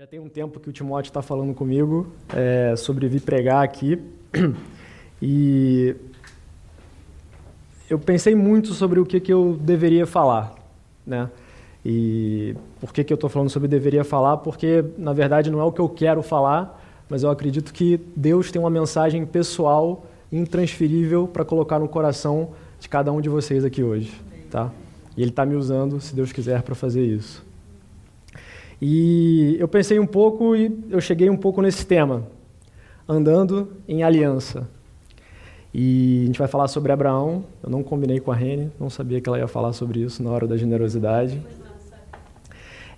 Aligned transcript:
Já 0.00 0.06
tem 0.06 0.18
um 0.18 0.30
tempo 0.30 0.58
que 0.58 0.70
o 0.70 0.72
Timóteo 0.72 1.10
está 1.10 1.20
falando 1.20 1.52
comigo 1.52 2.10
é, 2.34 2.74
sobre 2.74 3.06
vir 3.06 3.20
pregar 3.20 3.62
aqui. 3.62 4.00
E 5.20 5.94
eu 7.90 7.98
pensei 7.98 8.34
muito 8.34 8.72
sobre 8.72 8.98
o 8.98 9.04
que, 9.04 9.20
que 9.20 9.30
eu 9.30 9.58
deveria 9.60 10.06
falar. 10.06 10.54
Né? 11.06 11.28
E 11.84 12.56
por 12.80 12.94
que, 12.94 13.04
que 13.04 13.12
eu 13.12 13.16
estou 13.16 13.28
falando 13.28 13.50
sobre 13.50 13.68
deveria 13.68 14.02
falar? 14.02 14.38
Porque, 14.38 14.82
na 14.96 15.12
verdade, 15.12 15.50
não 15.50 15.60
é 15.60 15.64
o 15.64 15.70
que 15.70 15.82
eu 15.82 15.90
quero 15.90 16.22
falar, 16.22 16.82
mas 17.06 17.22
eu 17.22 17.28
acredito 17.28 17.70
que 17.70 18.00
Deus 18.16 18.50
tem 18.50 18.58
uma 18.58 18.70
mensagem 18.70 19.26
pessoal, 19.26 20.06
intransferível, 20.32 21.28
para 21.28 21.44
colocar 21.44 21.78
no 21.78 21.86
coração 21.86 22.52
de 22.80 22.88
cada 22.88 23.12
um 23.12 23.20
de 23.20 23.28
vocês 23.28 23.66
aqui 23.66 23.82
hoje. 23.82 24.18
Tá? 24.50 24.70
E 25.14 25.20
Ele 25.20 25.28
está 25.28 25.44
me 25.44 25.56
usando, 25.56 26.00
se 26.00 26.14
Deus 26.14 26.32
quiser, 26.32 26.62
para 26.62 26.74
fazer 26.74 27.04
isso. 27.04 27.49
E 28.80 29.56
eu 29.58 29.68
pensei 29.68 29.98
um 29.98 30.06
pouco 30.06 30.56
e 30.56 30.72
eu 30.88 31.00
cheguei 31.00 31.28
um 31.28 31.36
pouco 31.36 31.60
nesse 31.60 31.84
tema, 31.84 32.26
andando 33.06 33.72
em 33.86 34.02
aliança. 34.02 34.66
E 35.72 36.22
a 36.22 36.26
gente 36.26 36.38
vai 36.38 36.48
falar 36.48 36.66
sobre 36.68 36.90
Abraão. 36.90 37.44
Eu 37.62 37.70
não 37.70 37.82
combinei 37.82 38.20
com 38.20 38.32
a 38.32 38.34
Rene, 38.34 38.70
não 38.78 38.90
sabia 38.90 39.20
que 39.20 39.28
ela 39.28 39.38
ia 39.38 39.46
falar 39.46 39.72
sobre 39.72 40.00
isso 40.00 40.22
na 40.22 40.30
hora 40.30 40.46
da 40.46 40.56
generosidade. 40.56 41.40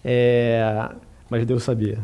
É, 0.04 0.88
mas 1.28 1.44
Deus 1.44 1.62
sabia. 1.62 1.98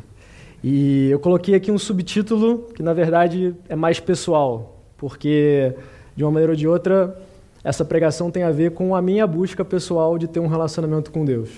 E 0.63 1.09
eu 1.11 1.21
coloquei 1.21 1.55
aqui 1.55 1.71
um 1.71 1.79
subtítulo 1.79 2.69
que, 2.75 2.83
na 2.83 2.93
verdade, 2.93 3.55
é 3.69 3.77
mais 3.77 4.01
pessoal, 4.01 4.77
porque, 4.97 5.73
de 6.17 6.25
uma 6.25 6.33
maneira 6.33 6.53
ou 6.53 6.57
de 6.57 6.67
outra, 6.67 7.17
essa 7.63 7.85
pregação 7.85 8.31
tem 8.31 8.43
a 8.43 8.51
ver 8.51 8.73
com 8.73 8.95
a 8.95 9.01
minha 9.01 9.27
busca 9.27 9.65
pessoal 9.65 10.19
de 10.19 10.27
ter 10.27 10.41
um 10.41 10.49
relacionamento 10.49 11.13
com 11.13 11.25
Deus. 11.25 11.51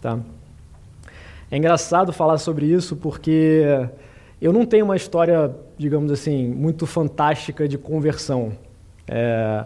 Tá? 0.00 0.18
É 1.54 1.56
engraçado 1.56 2.12
falar 2.12 2.38
sobre 2.38 2.66
isso 2.66 2.96
porque 2.96 3.88
eu 4.42 4.52
não 4.52 4.66
tenho 4.66 4.84
uma 4.84 4.96
história, 4.96 5.54
digamos 5.78 6.10
assim, 6.10 6.48
muito 6.48 6.84
fantástica 6.84 7.68
de 7.68 7.78
conversão. 7.78 8.54
É, 9.06 9.64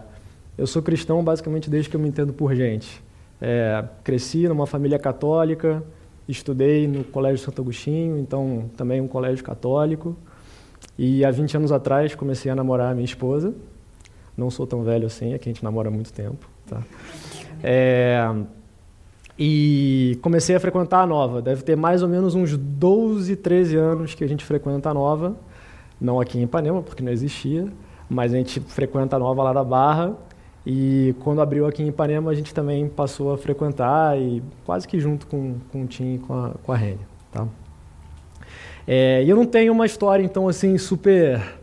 eu 0.55 0.67
sou 0.67 0.83
cristão 0.83 1.23
basicamente 1.23 1.67
desde 1.67 1.89
que 1.89 1.95
eu 1.95 1.99
me 1.99 2.07
entendo 2.07 2.31
por 2.31 2.53
gente. 2.53 3.03
É, 3.41 3.83
cresci 4.03 4.47
numa 4.47 4.67
família 4.67 4.99
católica, 4.99 5.83
estudei 6.27 6.87
no 6.87 7.03
Colégio 7.03 7.43
Santo 7.43 7.59
Agostinho, 7.63 8.19
então 8.19 8.69
também 8.77 9.01
um 9.01 9.07
colégio 9.07 9.43
católico. 9.43 10.15
E 10.95 11.25
há 11.25 11.31
20 11.31 11.57
anos 11.57 11.71
atrás 11.71 12.13
comecei 12.13 12.51
a 12.51 12.55
namorar 12.55 12.91
a 12.91 12.93
minha 12.93 13.03
esposa. 13.03 13.51
Não 14.37 14.51
sou 14.51 14.67
tão 14.67 14.83
velho 14.83 15.07
assim, 15.07 15.33
é 15.33 15.39
que 15.39 15.49
a 15.49 15.51
gente 15.51 15.63
namora 15.63 15.89
há 15.89 15.91
muito 15.91 16.13
tempo. 16.13 16.47
Tá? 16.67 16.83
É, 17.63 18.31
e 19.41 20.19
comecei 20.21 20.53
a 20.53 20.59
frequentar 20.59 21.01
a 21.01 21.07
Nova. 21.07 21.41
Deve 21.41 21.63
ter 21.63 21.77
mais 21.77 22.03
ou 22.03 22.09
menos 22.09 22.35
uns 22.35 22.57
12, 22.57 23.37
13 23.37 23.77
anos 23.77 24.13
que 24.13 24.21
a 24.21 24.27
gente 24.27 24.43
frequenta 24.43 24.89
a 24.89 24.93
Nova. 24.93 25.37
Não 25.99 26.19
aqui 26.19 26.37
em 26.37 26.43
Ipanema, 26.43 26.81
porque 26.81 27.01
não 27.01 27.11
existia, 27.11 27.65
mas 28.09 28.33
a 28.33 28.37
gente 28.37 28.59
frequenta 28.59 29.15
a 29.15 29.19
Nova 29.19 29.41
lá 29.43 29.53
da 29.53 29.63
Barra. 29.63 30.13
E 30.65 31.15
quando 31.21 31.41
abriu 31.41 31.65
aqui 31.65 31.81
em 31.81 31.87
Ipanema, 31.87 32.31
a 32.31 32.33
gente 32.33 32.53
também 32.53 32.89
passou 32.89 33.31
a 33.31 33.37
frequentar, 33.37 34.19
e 34.19 34.43
quase 34.65 34.85
que 34.85 34.99
junto 34.99 35.25
com, 35.25 35.55
com 35.71 35.83
o 35.83 35.87
Tim 35.87 36.15
e 36.15 36.19
com 36.19 36.33
a, 36.33 36.51
com 36.61 36.71
a 36.73 36.75
Rênia. 36.75 37.07
Tá? 37.31 37.47
É, 38.85 39.23
e 39.23 39.29
eu 39.29 39.37
não 39.37 39.45
tenho 39.45 39.71
uma 39.71 39.85
história, 39.85 40.21
então, 40.21 40.49
assim, 40.49 40.77
super 40.77 41.58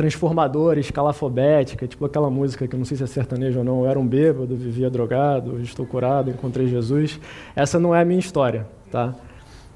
transformadora, 0.00 0.80
escalafobética, 0.80 1.86
tipo 1.86 2.06
aquela 2.06 2.30
música 2.30 2.66
que 2.66 2.74
eu 2.74 2.78
não 2.78 2.86
sei 2.86 2.96
se 2.96 3.02
é 3.02 3.06
sertanejo 3.06 3.58
ou 3.58 3.64
não, 3.64 3.84
eu 3.84 3.90
era 3.90 4.00
um 4.00 4.06
bêbado, 4.06 4.56
vivia 4.56 4.88
drogado, 4.88 5.60
estou 5.60 5.84
curado, 5.84 6.30
encontrei 6.30 6.66
Jesus. 6.66 7.20
Essa 7.54 7.78
não 7.78 7.94
é 7.94 8.00
a 8.00 8.04
minha 8.04 8.18
história, 8.18 8.66
tá? 8.90 9.14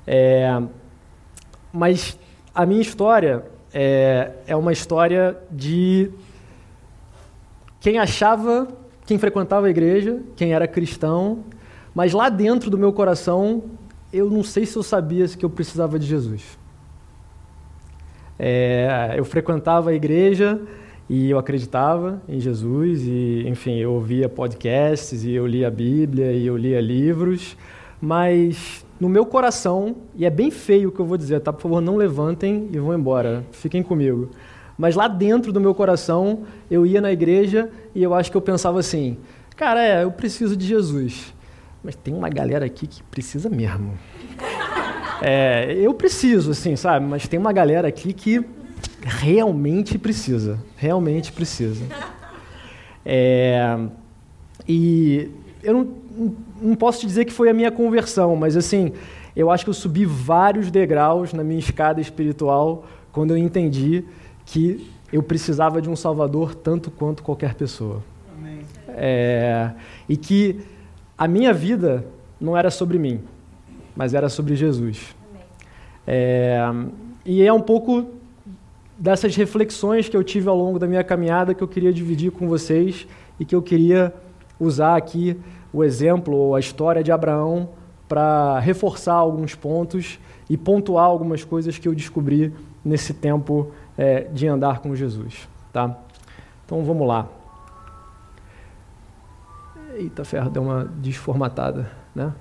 É, 0.06 0.62
mas 1.70 2.18
a 2.54 2.64
minha 2.64 2.80
história 2.80 3.44
é, 3.70 4.30
é 4.46 4.56
uma 4.56 4.72
história 4.72 5.36
de 5.50 6.10
quem 7.78 7.98
achava, 7.98 8.66
quem 9.04 9.18
frequentava 9.18 9.66
a 9.66 9.70
igreja, 9.70 10.22
quem 10.36 10.54
era 10.54 10.66
cristão, 10.66 11.40
mas 11.94 12.14
lá 12.14 12.30
dentro 12.30 12.70
do 12.70 12.78
meu 12.78 12.94
coração, 12.94 13.64
eu 14.10 14.30
não 14.30 14.42
sei 14.42 14.64
se 14.64 14.74
eu 14.74 14.82
sabia 14.82 15.28
que 15.28 15.44
eu 15.44 15.50
precisava 15.50 15.98
de 15.98 16.06
Jesus. 16.06 16.63
É, 18.38 19.14
eu 19.16 19.24
frequentava 19.24 19.90
a 19.90 19.94
igreja 19.94 20.60
e 21.08 21.30
eu 21.30 21.38
acreditava 21.38 22.22
em 22.28 22.40
Jesus 22.40 23.02
e, 23.02 23.44
enfim, 23.46 23.78
eu 23.78 23.92
ouvia 23.92 24.28
podcasts 24.28 25.24
e 25.24 25.32
eu 25.32 25.46
lia 25.46 25.68
a 25.68 25.70
Bíblia 25.70 26.32
e 26.32 26.46
eu 26.46 26.56
lia 26.56 26.80
livros, 26.80 27.56
mas 28.00 28.84
no 28.98 29.08
meu 29.08 29.26
coração, 29.26 29.96
e 30.14 30.24
é 30.24 30.30
bem 30.30 30.50
feio 30.50 30.88
o 30.88 30.92
que 30.92 31.00
eu 31.00 31.06
vou 31.06 31.16
dizer, 31.16 31.40
tá? 31.40 31.52
Por 31.52 31.62
favor, 31.62 31.80
não 31.80 31.96
levantem 31.96 32.68
e 32.72 32.78
vão 32.78 32.94
embora. 32.94 33.44
Fiquem 33.52 33.82
comigo. 33.82 34.30
Mas 34.78 34.96
lá 34.96 35.06
dentro 35.08 35.52
do 35.52 35.60
meu 35.60 35.74
coração, 35.74 36.44
eu 36.70 36.84
ia 36.84 37.00
na 37.00 37.12
igreja 37.12 37.70
e 37.94 38.02
eu 38.02 38.14
acho 38.14 38.30
que 38.30 38.36
eu 38.36 38.40
pensava 38.40 38.80
assim: 38.80 39.18
cara, 39.56 39.84
é, 39.84 40.04
eu 40.04 40.10
preciso 40.10 40.56
de 40.56 40.66
Jesus. 40.66 41.32
Mas 41.82 41.94
tem 41.94 42.14
uma 42.14 42.30
galera 42.30 42.64
aqui 42.64 42.86
que 42.86 43.02
precisa 43.02 43.48
mesmo. 43.48 43.92
É, 45.26 45.72
eu 45.78 45.94
preciso, 45.94 46.50
assim, 46.50 46.76
sabe? 46.76 47.06
Mas 47.06 47.26
tem 47.26 47.40
uma 47.40 47.50
galera 47.50 47.88
aqui 47.88 48.12
que 48.12 48.44
realmente 49.00 49.96
precisa. 49.96 50.58
Realmente 50.76 51.32
precisa. 51.32 51.82
É, 53.06 53.78
e 54.68 55.30
eu 55.62 55.72
não, 55.72 56.34
não 56.60 56.74
posso 56.74 57.00
te 57.00 57.06
dizer 57.06 57.24
que 57.24 57.32
foi 57.32 57.48
a 57.48 57.54
minha 57.54 57.70
conversão, 57.70 58.36
mas 58.36 58.54
assim, 58.54 58.92
eu 59.34 59.50
acho 59.50 59.64
que 59.64 59.70
eu 59.70 59.74
subi 59.74 60.04
vários 60.04 60.70
degraus 60.70 61.32
na 61.32 61.42
minha 61.42 61.58
escada 61.58 62.02
espiritual 62.02 62.84
quando 63.10 63.30
eu 63.30 63.38
entendi 63.38 64.04
que 64.44 64.90
eu 65.10 65.22
precisava 65.22 65.80
de 65.80 65.88
um 65.88 65.96
Salvador 65.96 66.54
tanto 66.54 66.90
quanto 66.90 67.22
qualquer 67.22 67.54
pessoa. 67.54 68.02
É, 68.88 69.70
e 70.06 70.18
que 70.18 70.60
a 71.16 71.26
minha 71.26 71.52
vida 71.54 72.04
não 72.38 72.54
era 72.54 72.70
sobre 72.70 72.98
mim 72.98 73.22
mas 73.94 74.14
era 74.14 74.28
sobre 74.28 74.56
Jesus. 74.56 75.13
É, 76.06 76.60
e 77.24 77.42
é 77.42 77.52
um 77.52 77.60
pouco 77.60 78.06
dessas 78.98 79.34
reflexões 79.34 80.08
que 80.08 80.16
eu 80.16 80.22
tive 80.22 80.48
ao 80.48 80.56
longo 80.56 80.78
da 80.78 80.86
minha 80.86 81.02
caminhada 81.02 81.54
que 81.54 81.62
eu 81.62 81.68
queria 81.68 81.92
dividir 81.92 82.30
com 82.30 82.48
vocês 82.48 83.06
e 83.38 83.44
que 83.44 83.54
eu 83.54 83.62
queria 83.62 84.14
usar 84.58 84.96
aqui 84.96 85.36
o 85.72 85.82
exemplo 85.82 86.34
ou 86.36 86.54
a 86.54 86.60
história 86.60 87.02
de 87.02 87.10
Abraão 87.10 87.68
para 88.08 88.58
reforçar 88.60 89.14
alguns 89.14 89.54
pontos 89.54 90.18
e 90.48 90.56
pontuar 90.56 91.06
algumas 91.06 91.42
coisas 91.42 91.78
que 91.78 91.88
eu 91.88 91.94
descobri 91.94 92.52
nesse 92.84 93.14
tempo 93.14 93.72
é, 93.96 94.20
de 94.24 94.46
andar 94.46 94.80
com 94.80 94.94
Jesus. 94.94 95.48
Tá? 95.72 95.96
Então 96.64 96.84
vamos 96.84 97.06
lá. 97.08 97.26
Eita 99.94 100.24
ferro, 100.24 100.50
deu 100.50 100.62
uma 100.62 100.84
desformatada, 100.84 101.90
né? 102.14 102.32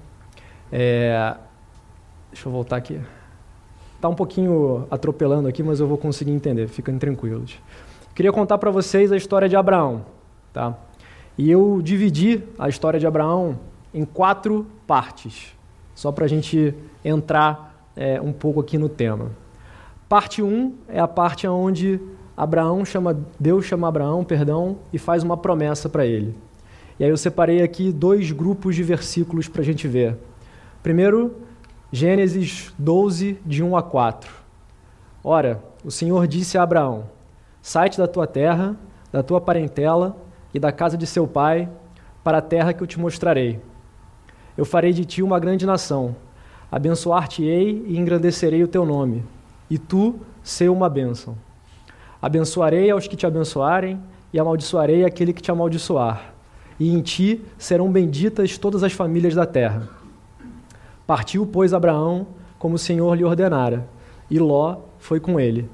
É, 0.71 1.35
deixa 2.31 2.47
eu 2.47 2.51
voltar 2.51 2.77
aqui. 2.77 2.99
Está 4.03 4.09
um 4.09 4.15
pouquinho 4.15 4.85
atropelando 4.91 5.47
aqui, 5.47 5.63
mas 5.63 5.79
eu 5.79 5.87
vou 5.87 5.97
conseguir 5.97 6.31
entender, 6.31 6.67
fiquem 6.67 6.99
tranquilos. 6.99 7.57
Queria 8.13 8.33
contar 8.33 8.57
para 8.57 8.69
vocês 8.69 9.13
a 9.13 9.15
história 9.15 9.47
de 9.47 9.55
Abraão. 9.55 10.03
Tá? 10.51 10.77
E 11.37 11.49
eu 11.49 11.79
dividi 11.81 12.43
a 12.59 12.67
história 12.67 12.99
de 12.99 13.07
Abraão 13.07 13.57
em 13.93 14.03
quatro 14.03 14.67
partes, 14.85 15.55
só 15.95 16.11
para 16.11 16.25
a 16.25 16.27
gente 16.27 16.75
entrar 17.01 17.89
é, 17.95 18.19
um 18.19 18.33
pouco 18.33 18.59
aqui 18.59 18.77
no 18.77 18.89
tema. 18.89 19.31
Parte 20.09 20.43
1 20.43 20.47
um 20.49 20.73
é 20.89 20.99
a 20.99 21.07
parte 21.07 21.47
onde 21.47 21.97
Abraão 22.35 22.83
chama, 22.83 23.17
Deus 23.39 23.63
chama 23.63 23.87
Abraão, 23.87 24.21
perdão, 24.25 24.79
e 24.91 24.97
faz 24.97 25.23
uma 25.23 25.37
promessa 25.37 25.87
para 25.87 26.05
ele. 26.05 26.35
E 26.99 27.05
aí 27.05 27.09
eu 27.09 27.15
separei 27.15 27.63
aqui 27.63 27.89
dois 27.89 28.33
grupos 28.33 28.75
de 28.75 28.83
versículos 28.83 29.47
para 29.47 29.61
a 29.61 29.65
gente 29.65 29.87
ver. 29.87 30.17
Primeiro, 30.83 31.37
Gênesis 31.95 32.73
12, 32.75 33.37
de 33.45 33.61
1 33.61 33.77
a 33.77 33.83
4. 33.83 34.27
Ora, 35.23 35.63
o 35.85 35.91
Senhor 35.91 36.25
disse 36.25 36.57
a 36.57 36.63
Abraão: 36.63 37.03
Sai-te 37.61 37.99
da 37.99 38.07
tua 38.07 38.25
terra, 38.25 38.75
da 39.11 39.21
tua 39.21 39.39
parentela 39.39 40.17
e 40.51 40.57
da 40.57 40.71
casa 40.71 40.97
de 40.97 41.05
seu 41.05 41.27
pai, 41.27 41.69
para 42.23 42.39
a 42.39 42.41
terra 42.41 42.73
que 42.73 42.81
eu 42.81 42.87
te 42.87 42.99
mostrarei. 42.99 43.59
Eu 44.57 44.65
farei 44.65 44.91
de 44.91 45.05
ti 45.05 45.21
uma 45.21 45.39
grande 45.39 45.67
nação, 45.67 46.15
abençoar-te-ei 46.71 47.85
e 47.85 47.95
engrandecerei 47.95 48.63
o 48.63 48.67
teu 48.67 48.87
nome, 48.87 49.23
e 49.69 49.77
tu 49.77 50.15
ser 50.41 50.71
uma 50.71 50.89
bênção. 50.89 51.37
Abençoarei 52.19 52.89
aos 52.89 53.07
que 53.07 53.15
te 53.15 53.27
abençoarem, 53.27 53.99
e 54.33 54.39
amaldiçoarei 54.39 55.05
aquele 55.05 55.31
que 55.31 55.43
te 55.43 55.51
amaldiçoar. 55.51 56.33
E 56.79 56.91
em 56.91 57.03
ti 57.03 57.45
serão 57.55 57.91
benditas 57.91 58.57
todas 58.57 58.81
as 58.81 58.93
famílias 58.93 59.35
da 59.35 59.45
terra. 59.45 60.01
Partiu, 61.05 61.45
pois, 61.45 61.73
Abraão, 61.73 62.27
como 62.57 62.75
o 62.75 62.79
Senhor 62.79 63.15
lhe 63.15 63.23
ordenara, 63.23 63.87
e 64.29 64.39
Ló 64.39 64.77
foi 64.97 65.19
com 65.19 65.39
ele. 65.39 65.69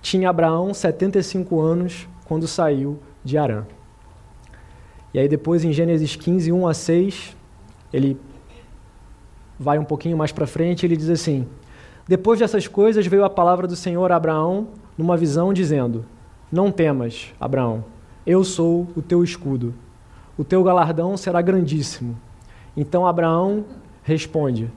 Tinha 0.00 0.30
Abraão 0.30 0.72
75 0.72 1.60
anos 1.60 2.08
quando 2.24 2.46
saiu 2.46 2.98
de 3.24 3.36
Arã. 3.36 3.64
E 5.12 5.18
aí 5.18 5.28
depois 5.28 5.64
em 5.64 5.72
Gênesis 5.72 6.16
15, 6.16 6.50
1 6.50 6.66
a 6.66 6.74
6, 6.74 7.36
ele 7.92 8.18
vai 9.58 9.78
um 9.78 9.84
pouquinho 9.84 10.16
mais 10.16 10.32
para 10.32 10.46
frente, 10.46 10.86
ele 10.86 10.96
diz 10.96 11.10
assim: 11.10 11.46
Depois 12.08 12.38
dessas 12.38 12.66
coisas 12.66 13.06
veio 13.06 13.24
a 13.24 13.30
palavra 13.30 13.66
do 13.66 13.76
Senhor 13.76 14.10
a 14.10 14.16
Abraão 14.16 14.68
numa 14.96 15.16
visão, 15.16 15.52
dizendo: 15.52 16.04
Não 16.50 16.70
temas, 16.70 17.32
Abraão, 17.38 17.84
eu 18.26 18.42
sou 18.42 18.88
o 18.96 19.02
teu 19.02 19.22
escudo. 19.22 19.74
O 20.36 20.44
teu 20.44 20.64
galardão 20.64 21.16
será 21.16 21.42
grandíssimo. 21.42 22.16
Então 22.76 23.06
Abraão 23.06 23.64
responde: 24.02 24.70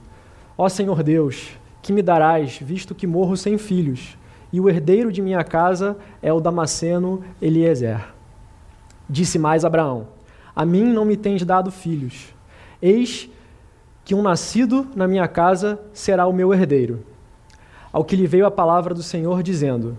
Ó 0.56 0.68
Senhor 0.68 1.02
Deus, 1.02 1.58
que 1.82 1.92
me 1.92 2.02
darás, 2.02 2.58
visto 2.60 2.94
que 2.94 3.06
morro 3.06 3.36
sem 3.36 3.58
filhos, 3.58 4.16
e 4.52 4.60
o 4.60 4.68
herdeiro 4.68 5.12
de 5.12 5.20
minha 5.20 5.44
casa 5.44 5.96
é 6.22 6.32
o 6.32 6.40
Damasceno 6.40 7.22
Eliezer. 7.40 8.00
Disse 9.08 9.38
mais 9.38 9.64
Abraão: 9.64 10.08
A 10.54 10.64
mim 10.64 10.84
não 10.84 11.04
me 11.04 11.16
tens 11.16 11.44
dado 11.44 11.70
filhos. 11.70 12.34
Eis 12.80 13.30
que 14.04 14.14
um 14.14 14.22
nascido 14.22 14.86
na 14.94 15.08
minha 15.08 15.26
casa 15.26 15.80
será 15.92 16.26
o 16.26 16.32
meu 16.32 16.54
herdeiro. 16.54 17.04
Ao 17.92 18.04
que 18.04 18.16
lhe 18.16 18.26
veio 18.26 18.46
a 18.46 18.50
palavra 18.50 18.94
do 18.94 19.02
Senhor, 19.02 19.42
dizendo: 19.42 19.96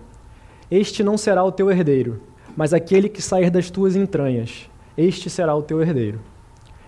Este 0.70 1.02
não 1.02 1.16
será 1.16 1.44
o 1.44 1.52
teu 1.52 1.70
herdeiro, 1.70 2.20
mas 2.56 2.72
aquele 2.72 3.08
que 3.08 3.22
sair 3.22 3.50
das 3.50 3.70
tuas 3.70 3.96
entranhas, 3.96 4.68
este 4.96 5.30
será 5.30 5.54
o 5.54 5.62
teu 5.62 5.80
herdeiro. 5.80 6.20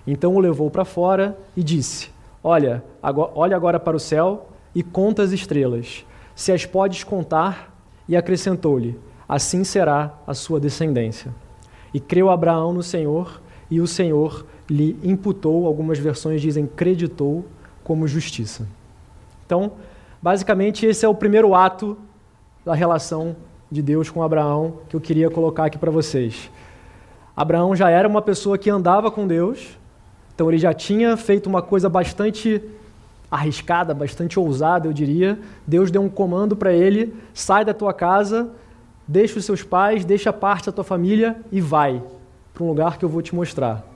Então 0.06 0.34
o 0.34 0.40
levou 0.40 0.70
para 0.70 0.84
fora 0.84 1.38
e 1.56 1.62
disse: 1.62 2.10
Olha, 2.42 2.82
agora, 3.02 3.32
olha 3.34 3.56
agora 3.56 3.80
para 3.80 3.96
o 3.96 4.00
céu 4.00 4.48
e 4.74 4.82
conta 4.82 5.22
as 5.22 5.32
estrelas, 5.32 6.04
se 6.34 6.52
as 6.52 6.64
podes 6.64 7.04
contar. 7.04 7.68
E 8.08 8.16
acrescentou-lhe: 8.16 8.98
Assim 9.28 9.62
será 9.62 10.18
a 10.26 10.34
sua 10.34 10.58
descendência. 10.58 11.32
E 11.94 12.00
creu 12.00 12.30
Abraão 12.30 12.72
no 12.72 12.82
Senhor, 12.82 13.40
e 13.70 13.80
o 13.80 13.86
Senhor 13.86 14.44
lhe 14.68 14.98
imputou, 15.04 15.66
algumas 15.66 16.00
versões 16.00 16.40
dizem 16.40 16.66
creditou, 16.66 17.44
como 17.84 18.08
justiça. 18.08 18.66
Então, 19.46 19.72
basicamente, 20.20 20.86
esse 20.86 21.04
é 21.04 21.08
o 21.08 21.14
primeiro 21.14 21.54
ato 21.54 21.96
da 22.64 22.74
relação 22.74 23.36
de 23.70 23.82
Deus 23.82 24.10
com 24.10 24.22
Abraão 24.22 24.78
que 24.88 24.96
eu 24.96 25.00
queria 25.00 25.30
colocar 25.30 25.66
aqui 25.66 25.78
para 25.78 25.90
vocês. 25.90 26.50
Abraão 27.36 27.74
já 27.74 27.88
era 27.88 28.08
uma 28.08 28.20
pessoa 28.20 28.58
que 28.58 28.68
andava 28.68 29.10
com 29.10 29.26
Deus, 29.26 29.78
então 30.40 30.48
ele 30.50 30.56
já 30.56 30.72
tinha 30.72 31.18
feito 31.18 31.48
uma 31.48 31.60
coisa 31.60 31.86
bastante 31.86 32.62
arriscada, 33.30 33.92
bastante 33.92 34.40
ousada, 34.40 34.88
eu 34.88 34.92
diria. 34.94 35.38
Deus 35.66 35.90
deu 35.90 36.00
um 36.00 36.08
comando 36.08 36.56
para 36.56 36.72
ele: 36.72 37.14
sai 37.34 37.62
da 37.62 37.74
tua 37.74 37.92
casa, 37.92 38.48
deixa 39.06 39.38
os 39.38 39.44
seus 39.44 39.62
pais, 39.62 40.02
deixa 40.02 40.32
parte 40.32 40.64
da 40.64 40.72
tua 40.72 40.82
família 40.82 41.36
e 41.52 41.60
vai 41.60 42.02
para 42.54 42.64
um 42.64 42.68
lugar 42.68 42.96
que 42.96 43.04
eu 43.04 43.08
vou 43.10 43.20
te 43.20 43.34
mostrar. 43.34 43.86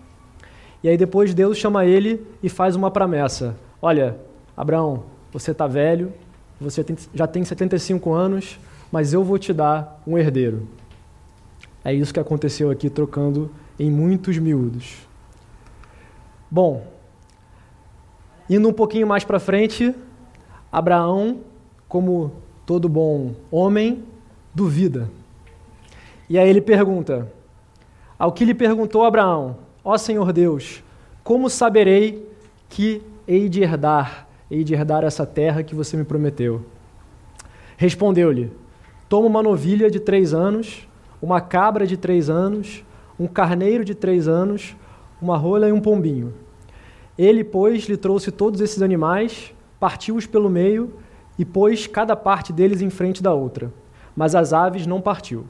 E 0.82 0.88
aí 0.90 0.98
depois 0.98 1.32
Deus 1.32 1.56
chama 1.56 1.86
ele 1.86 2.22
e 2.42 2.50
faz 2.50 2.76
uma 2.76 2.90
promessa: 2.90 3.56
Olha, 3.80 4.14
Abraão, 4.54 5.04
você 5.32 5.52
está 5.52 5.66
velho, 5.66 6.12
você 6.60 6.84
tem, 6.84 6.94
já 7.14 7.26
tem 7.26 7.42
75 7.42 8.12
anos, 8.12 8.60
mas 8.92 9.14
eu 9.14 9.24
vou 9.24 9.38
te 9.38 9.50
dar 9.50 9.98
um 10.06 10.18
herdeiro. 10.18 10.68
É 11.82 11.94
isso 11.94 12.12
que 12.12 12.20
aconteceu 12.20 12.70
aqui, 12.70 12.90
trocando 12.90 13.50
em 13.78 13.90
muitos 13.90 14.36
miúdos. 14.36 15.03
Bom, 16.50 16.86
indo 18.48 18.68
um 18.68 18.72
pouquinho 18.72 19.06
mais 19.06 19.24
para 19.24 19.40
frente, 19.40 19.94
Abraão, 20.70 21.40
como 21.88 22.32
todo 22.66 22.88
bom 22.88 23.34
homem, 23.50 24.04
duvida. 24.54 25.10
E 26.28 26.38
aí 26.38 26.48
ele 26.48 26.60
pergunta: 26.60 27.30
Ao 28.18 28.32
que 28.32 28.44
lhe 28.44 28.54
perguntou 28.54 29.04
Abraão, 29.04 29.56
ó 29.84 29.96
Senhor 29.96 30.32
Deus, 30.32 30.82
como 31.22 31.50
saberei 31.50 32.28
que 32.68 33.02
hei 33.26 33.48
de 33.48 33.62
herdar, 33.62 34.28
hei 34.50 34.64
de 34.64 34.74
herdar 34.74 35.04
essa 35.04 35.26
terra 35.26 35.62
que 35.62 35.74
você 35.74 35.96
me 35.96 36.04
prometeu? 36.04 36.64
Respondeu-lhe: 37.76 38.52
Toma 39.08 39.26
uma 39.26 39.42
novilha 39.42 39.90
de 39.90 40.00
três 40.00 40.32
anos 40.32 40.86
uma 41.24 41.40
cabra 41.40 41.86
de 41.86 41.96
três 41.96 42.28
anos, 42.28 42.84
um 43.18 43.26
carneiro 43.26 43.82
de 43.82 43.94
três 43.94 44.28
anos, 44.28 44.76
uma 45.24 45.38
rola 45.38 45.68
e 45.68 45.72
um 45.72 45.80
pombinho. 45.80 46.34
Ele, 47.16 47.42
pois, 47.42 47.84
lhe 47.84 47.96
trouxe 47.96 48.30
todos 48.30 48.60
esses 48.60 48.82
animais, 48.82 49.54
partiu-os 49.80 50.26
pelo 50.26 50.50
meio 50.50 50.92
e 51.38 51.44
pôs 51.44 51.86
cada 51.86 52.14
parte 52.14 52.52
deles 52.52 52.82
em 52.82 52.90
frente 52.90 53.22
da 53.22 53.32
outra. 53.32 53.72
Mas 54.14 54.34
as 54.34 54.52
aves 54.52 54.86
não 54.86 55.00
partiu. 55.00 55.46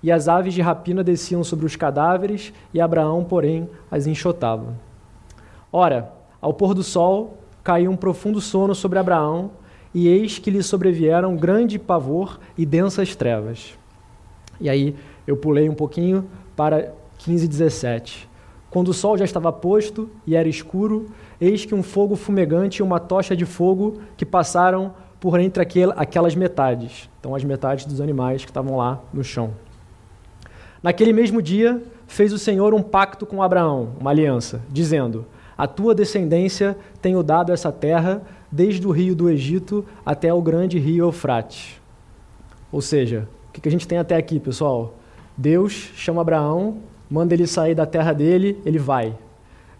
E 0.00 0.12
as 0.12 0.28
aves 0.28 0.54
de 0.54 0.62
rapina 0.62 1.02
desciam 1.02 1.42
sobre 1.42 1.66
os 1.66 1.74
cadáveres, 1.74 2.52
e 2.72 2.80
Abraão, 2.80 3.24
porém, 3.24 3.68
as 3.90 4.06
enxotava. 4.06 4.78
Ora, 5.72 6.12
ao 6.40 6.54
pôr 6.54 6.72
do 6.72 6.84
sol, 6.84 7.38
caiu 7.64 7.90
um 7.90 7.96
profundo 7.96 8.40
sono 8.40 8.72
sobre 8.72 9.00
Abraão, 9.00 9.50
e 9.92 10.06
eis 10.06 10.38
que 10.38 10.50
lhe 10.50 10.62
sobrevieram 10.62 11.36
grande 11.36 11.76
pavor 11.76 12.38
e 12.56 12.64
densas 12.64 13.16
trevas. 13.16 13.76
E 14.60 14.70
aí 14.70 14.94
eu 15.26 15.36
pulei 15.36 15.68
um 15.68 15.74
pouquinho 15.74 16.26
para 16.54 16.94
15 17.18 17.44
e 17.44 17.48
17. 17.48 18.27
Quando 18.70 18.88
o 18.88 18.94
sol 18.94 19.16
já 19.16 19.24
estava 19.24 19.50
posto 19.52 20.10
e 20.26 20.36
era 20.36 20.48
escuro, 20.48 21.06
eis 21.40 21.64
que 21.64 21.74
um 21.74 21.82
fogo 21.82 22.16
fumegante 22.16 22.78
e 22.78 22.82
uma 22.82 23.00
tocha 23.00 23.34
de 23.34 23.46
fogo 23.46 24.00
que 24.16 24.26
passaram 24.26 24.94
por 25.18 25.40
entre 25.40 25.62
aquelas 25.96 26.34
metades. 26.34 27.08
Então, 27.18 27.34
as 27.34 27.42
metades 27.42 27.86
dos 27.86 28.00
animais 28.00 28.44
que 28.44 28.50
estavam 28.50 28.76
lá 28.76 29.00
no 29.12 29.24
chão. 29.24 29.52
Naquele 30.82 31.12
mesmo 31.12 31.42
dia, 31.42 31.82
fez 32.06 32.32
o 32.32 32.38
Senhor 32.38 32.72
um 32.72 32.82
pacto 32.82 33.26
com 33.26 33.42
Abraão, 33.42 33.94
uma 33.98 34.10
aliança, 34.10 34.62
dizendo: 34.70 35.26
A 35.56 35.66
tua 35.66 35.94
descendência 35.94 36.76
tenho 37.02 37.22
dado 37.22 37.52
essa 37.52 37.72
terra, 37.72 38.22
desde 38.50 38.86
o 38.86 38.90
rio 38.90 39.16
do 39.16 39.28
Egito 39.28 39.84
até 40.06 40.32
o 40.32 40.40
grande 40.40 40.78
rio 40.78 41.06
Eufrates. 41.06 41.80
Ou 42.70 42.80
seja, 42.80 43.28
o 43.48 43.52
que 43.52 43.68
a 43.68 43.72
gente 43.72 43.88
tem 43.88 43.98
até 43.98 44.14
aqui, 44.14 44.38
pessoal? 44.38 44.94
Deus 45.36 45.72
chama 45.72 46.20
Abraão, 46.20 46.78
manda 47.10 47.34
ele 47.34 47.46
sair 47.46 47.74
da 47.74 47.86
terra 47.86 48.12
dele, 48.12 48.60
ele 48.64 48.78
vai. 48.78 49.16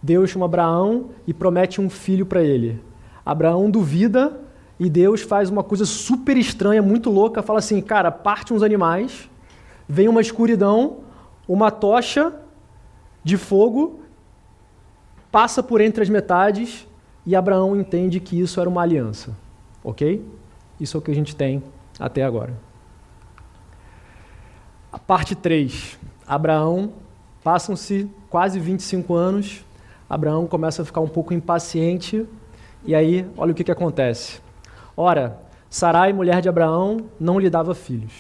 Deus 0.03 0.31
chama 0.31 0.47
Abraão 0.47 1.11
e 1.27 1.35
promete 1.35 1.81
um 1.81 1.91
filho 1.91 2.25
para 2.25 2.43
ele. 2.43 2.81
Abraão 3.25 3.71
duvida 3.71 4.41
e 4.79 4.89
Deus 4.89 5.23
faz 5.23 5.51
uma 5.51 5.63
coisa 5.63 5.85
super 5.85 6.37
estranha, 6.37 6.81
muito 6.81 7.11
louca, 7.11 7.43
fala 7.43 7.59
assim: 7.59 7.81
cara, 7.81 8.11
parte 8.11 8.53
uns 8.55 8.63
animais, 8.63 9.29
vem 9.89 10.09
uma 10.09 10.21
escuridão, 10.21 10.99
uma 11.47 11.71
tocha 11.71 12.33
de 13.25 13.37
fogo, 13.37 14.01
passa 15.31 15.63
por 15.63 15.81
entre 15.81 16.03
as 16.03 16.09
metades 16.09 16.87
e 17.27 17.35
Abraão 17.37 17.77
entende 17.77 18.21
que 18.21 18.41
isso 18.41 18.61
era 18.61 18.69
uma 18.69 18.83
aliança. 18.83 19.37
Ok? 19.83 20.25
Isso 20.81 20.97
é 20.97 20.99
o 20.99 21.03
que 21.03 21.11
a 21.11 21.15
gente 21.15 21.35
tem 21.35 21.63
até 21.99 22.23
agora. 22.23 22.55
A 24.93 24.99
parte 24.99 25.35
3. 25.35 25.99
Abraão, 26.27 26.93
passam-se 27.49 28.07
quase 28.29 28.61
25 28.61 29.15
anos, 29.15 29.65
Abraão 30.07 30.47
começa 30.47 30.83
a 30.83 30.85
ficar 30.85 31.01
um 31.01 31.09
pouco 31.09 31.33
impaciente, 31.33 32.27
e 32.85 32.95
aí, 32.95 33.27
olha 33.39 33.53
o 33.53 33.55
que, 33.55 33.65
que 33.65 33.73
acontece. 33.73 34.43
Ora, 34.95 35.41
Sarai, 35.71 36.13
mulher 36.13 36.43
de 36.43 36.49
Abraão, 36.51 37.07
não 37.19 37.41
lhe 37.41 37.49
dava 37.49 37.75
filhos. 37.75 38.13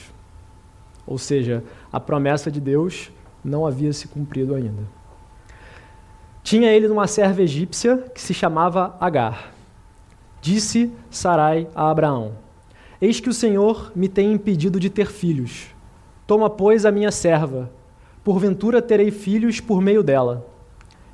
Ou 1.06 1.18
seja, 1.18 1.62
a 1.92 2.00
promessa 2.00 2.50
de 2.50 2.58
Deus 2.58 3.12
não 3.44 3.66
havia 3.66 3.92
se 3.92 4.08
cumprido 4.08 4.54
ainda. 4.54 4.84
Tinha 6.42 6.72
ele 6.72 6.88
uma 6.88 7.06
serva 7.06 7.42
egípcia 7.42 7.98
que 8.14 8.22
se 8.22 8.32
chamava 8.32 8.96
Agar. 8.98 9.52
Disse 10.40 10.90
Sarai 11.10 11.68
a 11.74 11.90
Abraão: 11.90 12.32
Eis 12.98 13.20
que 13.20 13.28
o 13.28 13.34
Senhor 13.34 13.92
me 13.94 14.08
tem 14.08 14.32
impedido 14.32 14.80
de 14.80 14.88
ter 14.88 15.10
filhos 15.10 15.76
Toma, 16.28 16.50
pois, 16.50 16.84
a 16.84 16.92
minha 16.92 17.10
serva, 17.10 17.70
porventura 18.24 18.82
terei 18.82 19.10
filhos 19.10 19.60
por 19.60 19.80
meio 19.80 20.02
dela. 20.02 20.46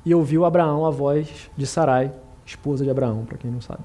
E 0.05 0.15
ouviu 0.15 0.45
Abraão 0.45 0.85
a 0.85 0.91
voz 0.91 1.51
de 1.57 1.67
Sarai, 1.67 2.13
esposa 2.45 2.85
de 2.85 2.91
Abraão, 2.91 3.25
para 3.25 3.39
quem 3.39 3.51
não 3.51 3.61
sabe. 3.61 3.81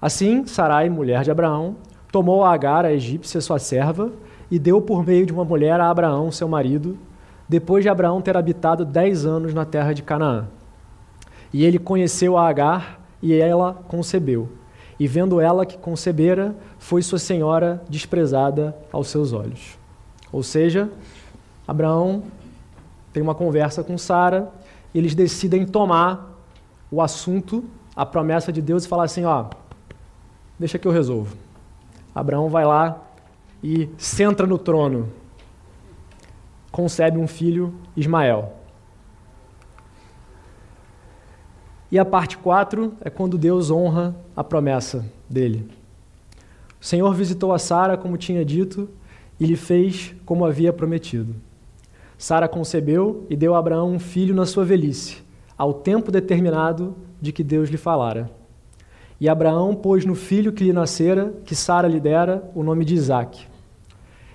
Assim, 0.00 0.46
Sarai, 0.46 0.88
mulher 0.88 1.22
de 1.24 1.30
Abraão, 1.30 1.76
tomou 2.12 2.44
a 2.44 2.52
Agar, 2.52 2.84
a 2.84 2.92
egípcia, 2.92 3.40
sua 3.40 3.58
serva, 3.58 4.12
e 4.50 4.58
deu 4.58 4.80
por 4.80 5.04
meio 5.04 5.26
de 5.26 5.32
uma 5.32 5.44
mulher 5.44 5.80
a 5.80 5.90
Abraão, 5.90 6.30
seu 6.30 6.48
marido, 6.48 6.96
depois 7.48 7.82
de 7.82 7.88
Abraão 7.88 8.20
ter 8.20 8.36
habitado 8.36 8.84
dez 8.84 9.24
anos 9.24 9.54
na 9.54 9.64
terra 9.64 9.92
de 9.92 10.02
Canaã. 10.02 10.46
E 11.52 11.64
ele 11.64 11.78
conheceu 11.78 12.36
a 12.36 12.48
Agar, 12.48 13.00
e 13.22 13.34
ela 13.34 13.74
concebeu. 13.88 14.48
E 14.98 15.06
vendo 15.06 15.40
ela 15.40 15.64
que 15.64 15.78
concebera, 15.78 16.54
foi 16.78 17.02
sua 17.02 17.18
senhora 17.18 17.82
desprezada 17.88 18.76
aos 18.92 19.08
seus 19.08 19.32
olhos. 19.32 19.78
Ou 20.32 20.42
seja, 20.42 20.90
Abraão 21.68 22.22
tem 23.12 23.22
uma 23.22 23.34
conversa 23.34 23.84
com 23.84 23.98
Sara, 23.98 24.50
eles 24.94 25.14
decidem 25.14 25.66
tomar 25.66 26.34
o 26.90 27.02
assunto, 27.02 27.62
a 27.94 28.06
promessa 28.06 28.50
de 28.50 28.62
Deus 28.62 28.86
e 28.86 28.88
falar 28.88 29.04
assim, 29.04 29.26
ó, 29.26 29.50
deixa 30.58 30.78
que 30.78 30.88
eu 30.88 30.92
resolvo. 30.92 31.36
Abraão 32.14 32.48
vai 32.48 32.64
lá 32.64 33.02
e 33.62 33.90
senta 33.98 34.46
no 34.46 34.56
trono, 34.56 35.12
concebe 36.72 37.18
um 37.18 37.28
filho, 37.28 37.74
Ismael. 37.94 38.54
E 41.92 41.98
a 41.98 42.04
parte 42.04 42.38
4 42.38 42.94
é 43.02 43.10
quando 43.10 43.36
Deus 43.36 43.70
honra 43.70 44.16
a 44.34 44.42
promessa 44.42 45.04
dele. 45.28 45.68
O 46.80 46.84
Senhor 46.84 47.12
visitou 47.12 47.52
a 47.52 47.58
Sara, 47.58 47.98
como 47.98 48.16
tinha 48.16 48.42
dito, 48.42 48.88
e 49.38 49.44
lhe 49.44 49.56
fez 49.56 50.14
como 50.24 50.46
havia 50.46 50.72
prometido. 50.72 51.34
Sara 52.18 52.48
concebeu 52.48 53.24
e 53.30 53.36
deu 53.36 53.54
a 53.54 53.58
Abraão 53.60 53.92
um 53.92 54.00
filho 54.00 54.34
na 54.34 54.44
sua 54.44 54.64
velhice, 54.64 55.18
ao 55.56 55.72
tempo 55.72 56.10
determinado 56.10 56.96
de 57.22 57.30
que 57.30 57.44
Deus 57.44 57.68
lhe 57.68 57.76
falara. 57.76 58.28
E 59.20 59.28
Abraão 59.28 59.72
pôs 59.72 60.04
no 60.04 60.16
filho 60.16 60.52
que 60.52 60.64
lhe 60.64 60.72
nascera, 60.72 61.32
que 61.44 61.54
Sara 61.54 61.86
lhe 61.86 62.00
dera, 62.00 62.42
o 62.56 62.64
nome 62.64 62.84
de 62.84 62.94
Isaque. 62.94 63.46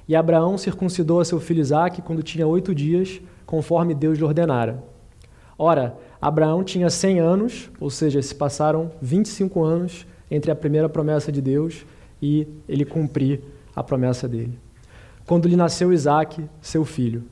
E 0.07 0.15
Abraão 0.15 0.57
circuncidou 0.57 1.19
a 1.19 1.25
seu 1.25 1.41
filho 1.41 1.59
Isaque 1.59 2.01
quando 2.01 2.23
tinha 2.23 2.47
oito 2.47 2.73
dias, 2.73 3.21
conforme 3.45 3.93
Deus 3.93 4.17
lhe 4.17 4.23
ordenara. 4.23 4.81
Ora, 5.57 5.97
Abraão 6.21 6.63
tinha 6.63 6.89
cem 6.89 7.19
anos, 7.19 7.69
ou 7.81 7.89
seja, 7.89 8.21
se 8.21 8.33
passaram 8.33 8.91
25 9.01 9.61
anos 9.61 10.07
entre 10.31 10.51
a 10.51 10.55
primeira 10.55 10.87
promessa 10.87 11.33
de 11.33 11.41
Deus 11.41 11.85
e 12.21 12.47
ele 12.67 12.85
cumprir 12.85 13.41
a 13.75 13.83
promessa 13.83 14.25
dele. 14.25 14.57
Quando 15.25 15.49
lhe 15.49 15.55
nasceu 15.57 15.91
Isaque, 15.91 16.45
seu 16.61 16.85
filho. 16.85 17.23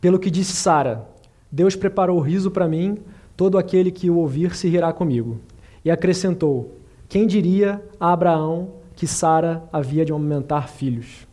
Pelo 0.00 0.18
que 0.18 0.30
disse 0.30 0.52
Sara, 0.52 1.06
Deus 1.50 1.74
preparou 1.74 2.20
riso 2.20 2.50
para 2.50 2.68
mim, 2.68 2.98
todo 3.36 3.58
aquele 3.58 3.90
que 3.90 4.10
o 4.10 4.16
ouvir 4.16 4.54
se 4.54 4.68
rirá 4.68 4.92
comigo. 4.92 5.38
E 5.84 5.90
acrescentou: 5.90 6.76
Quem 7.08 7.26
diria 7.26 7.82
a 7.98 8.12
Abraão 8.12 8.70
que 8.94 9.06
Sara 9.06 9.62
havia 9.72 10.04
de 10.04 10.12
aumentar 10.12 10.68
filhos? 10.68 11.26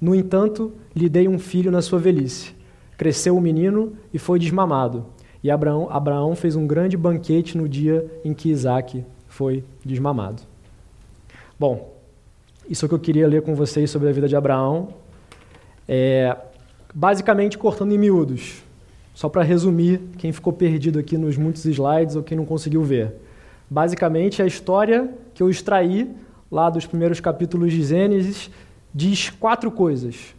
No 0.00 0.14
entanto, 0.14 0.72
lhe 0.94 1.08
dei 1.08 1.28
um 1.28 1.38
filho 1.38 1.70
na 1.70 1.80
sua 1.80 1.98
velhice. 1.98 2.54
Cresceu 2.96 3.36
o 3.36 3.40
menino 3.40 3.92
e 4.12 4.18
foi 4.18 4.38
desmamado. 4.38 5.06
E 5.42 5.50
Abraão, 5.50 5.88
Abraão 5.90 6.34
fez 6.34 6.56
um 6.56 6.66
grande 6.66 6.96
banquete 6.96 7.56
no 7.56 7.68
dia 7.68 8.10
em 8.24 8.32
que 8.32 8.50
Isaac 8.50 9.04
foi 9.28 9.64
desmamado. 9.84 10.42
Bom, 11.58 11.92
isso 12.68 12.84
é 12.84 12.86
o 12.86 12.88
que 12.88 12.94
eu 12.94 12.98
queria 12.98 13.28
ler 13.28 13.42
com 13.42 13.54
vocês 13.54 13.90
sobre 13.90 14.08
a 14.08 14.12
vida 14.12 14.26
de 14.26 14.34
Abraão. 14.34 14.88
É, 15.86 16.36
basicamente, 16.94 17.58
cortando 17.58 17.92
em 17.92 17.98
miúdos. 17.98 18.62
Só 19.12 19.28
para 19.28 19.42
resumir, 19.42 20.00
quem 20.18 20.32
ficou 20.32 20.52
perdido 20.52 20.98
aqui 20.98 21.18
nos 21.18 21.36
muitos 21.36 21.64
slides 21.64 22.16
ou 22.16 22.22
quem 22.22 22.36
não 22.36 22.44
conseguiu 22.44 22.82
ver. 22.82 23.14
Basicamente, 23.68 24.40
a 24.40 24.46
história 24.46 25.12
que 25.34 25.42
eu 25.42 25.50
extraí 25.50 26.10
lá 26.50 26.70
dos 26.70 26.86
primeiros 26.86 27.20
capítulos 27.20 27.72
de 27.72 27.82
Gênesis 27.82 28.50
diz 28.94 29.30
quatro 29.30 29.70
coisas. 29.70 30.34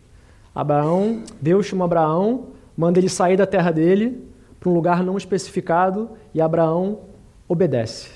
Abraão, 0.53 1.23
Deus 1.41 1.65
chama 1.65 1.85
Abraão, 1.85 2.47
manda 2.77 2.99
ele 2.99 3.09
sair 3.09 3.35
da 3.35 3.45
terra 3.45 3.71
dele 3.71 4.23
para 4.59 4.69
um 4.69 4.73
lugar 4.73 5.03
não 5.03 5.17
especificado 5.17 6.09
e 6.33 6.39
Abraão 6.39 6.99
obedece. 7.47 8.11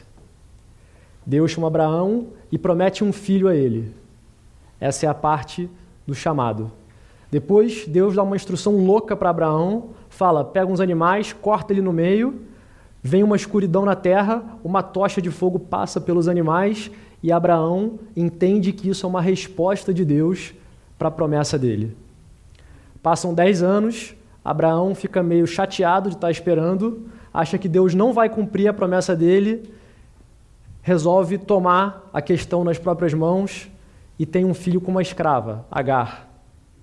Deus 1.25 1.51
chama 1.51 1.67
Abraão 1.67 2.27
e 2.51 2.57
promete 2.57 3.03
um 3.03 3.11
filho 3.11 3.47
a 3.47 3.55
ele. 3.55 3.93
Essa 4.79 5.05
é 5.05 5.09
a 5.09 5.13
parte 5.13 5.69
do 6.07 6.15
chamado. 6.15 6.71
Depois, 7.31 7.85
Deus 7.87 8.15
dá 8.15 8.23
uma 8.23 8.35
instrução 8.35 8.77
louca 8.77 9.15
para 9.15 9.29
Abraão, 9.29 9.89
fala: 10.09 10.43
pega 10.43 10.71
uns 10.71 10.79
animais, 10.79 11.31
corta 11.31 11.71
ele 11.73 11.81
no 11.81 11.93
meio, 11.93 12.41
vem 13.03 13.23
uma 13.23 13.35
escuridão 13.35 13.85
na 13.85 13.95
terra, 13.95 14.43
uma 14.63 14.81
tocha 14.81 15.21
de 15.21 15.29
fogo 15.29 15.59
passa 15.59 16.01
pelos 16.01 16.27
animais 16.27 16.89
e 17.21 17.31
Abraão 17.31 17.99
entende 18.15 18.71
que 18.71 18.89
isso 18.89 19.05
é 19.05 19.09
uma 19.09 19.21
resposta 19.21 19.93
de 19.93 20.03
Deus 20.03 20.53
para 20.97 21.09
a 21.09 21.11
promessa 21.11 21.57
dele. 21.57 21.95
Passam 23.03 23.33
dez 23.33 23.61
anos, 23.61 24.15
Abraão 24.43 24.95
fica 24.95 25.21
meio 25.21 25.45
chateado 25.45 26.09
de 26.09 26.15
estar 26.15 26.31
esperando, 26.31 27.07
acha 27.33 27.57
que 27.57 27.69
Deus 27.69 27.93
não 27.93 28.11
vai 28.11 28.29
cumprir 28.29 28.67
a 28.67 28.73
promessa 28.73 29.15
dele, 29.15 29.71
resolve 30.81 31.37
tomar 31.37 32.09
a 32.11 32.21
questão 32.21 32.63
nas 32.63 32.77
próprias 32.77 33.13
mãos 33.13 33.69
e 34.17 34.25
tem 34.25 34.43
um 34.43 34.53
filho 34.53 34.81
com 34.81 34.91
uma 34.91 35.01
escrava, 35.01 35.65
Agar. 35.69 36.28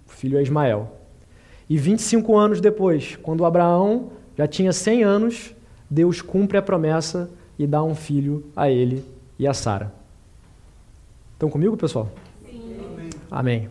O 0.09 0.13
filho 0.13 0.39
é 0.39 0.43
Ismael. 0.43 0.93
E 1.69 1.77
25 1.77 2.37
anos 2.37 2.61
depois, 2.61 3.17
quando 3.23 3.45
Abraão 3.45 4.13
já 4.37 4.47
tinha 4.47 4.73
100 4.73 5.03
anos, 5.03 5.55
Deus 5.91 6.23
cumpre 6.23 6.59
a 6.59 6.63
promessa 6.63 7.31
e 7.59 7.67
dá 7.67 7.83
um 7.83 7.95
filho 7.95 8.45
a 8.55 8.71
ele 8.71 9.05
e 9.39 9.47
a 9.47 9.55
Sara. 9.55 9.93
Estão 11.33 11.51
comigo, 11.51 11.77
pessoal? 11.77 12.09
Sim. 12.49 13.11
Amém. 13.31 13.69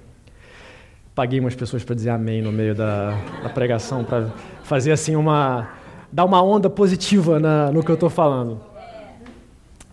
Paguei 1.13 1.39
umas 1.39 1.55
pessoas 1.55 1.83
para 1.83 1.95
dizer 1.95 2.09
amém 2.09 2.41
no 2.41 2.51
meio 2.51 2.75
da, 2.75 3.11
da 3.41 3.49
pregação, 3.49 4.03
para 4.03 4.27
fazer 4.63 4.91
assim 4.91 5.15
uma. 5.15 5.69
dar 6.11 6.25
uma 6.25 6.43
onda 6.43 6.69
positiva 6.69 7.39
na, 7.39 7.71
no 7.71 7.83
que 7.83 7.89
eu 7.89 7.95
estou 7.95 8.09
falando. 8.09 8.59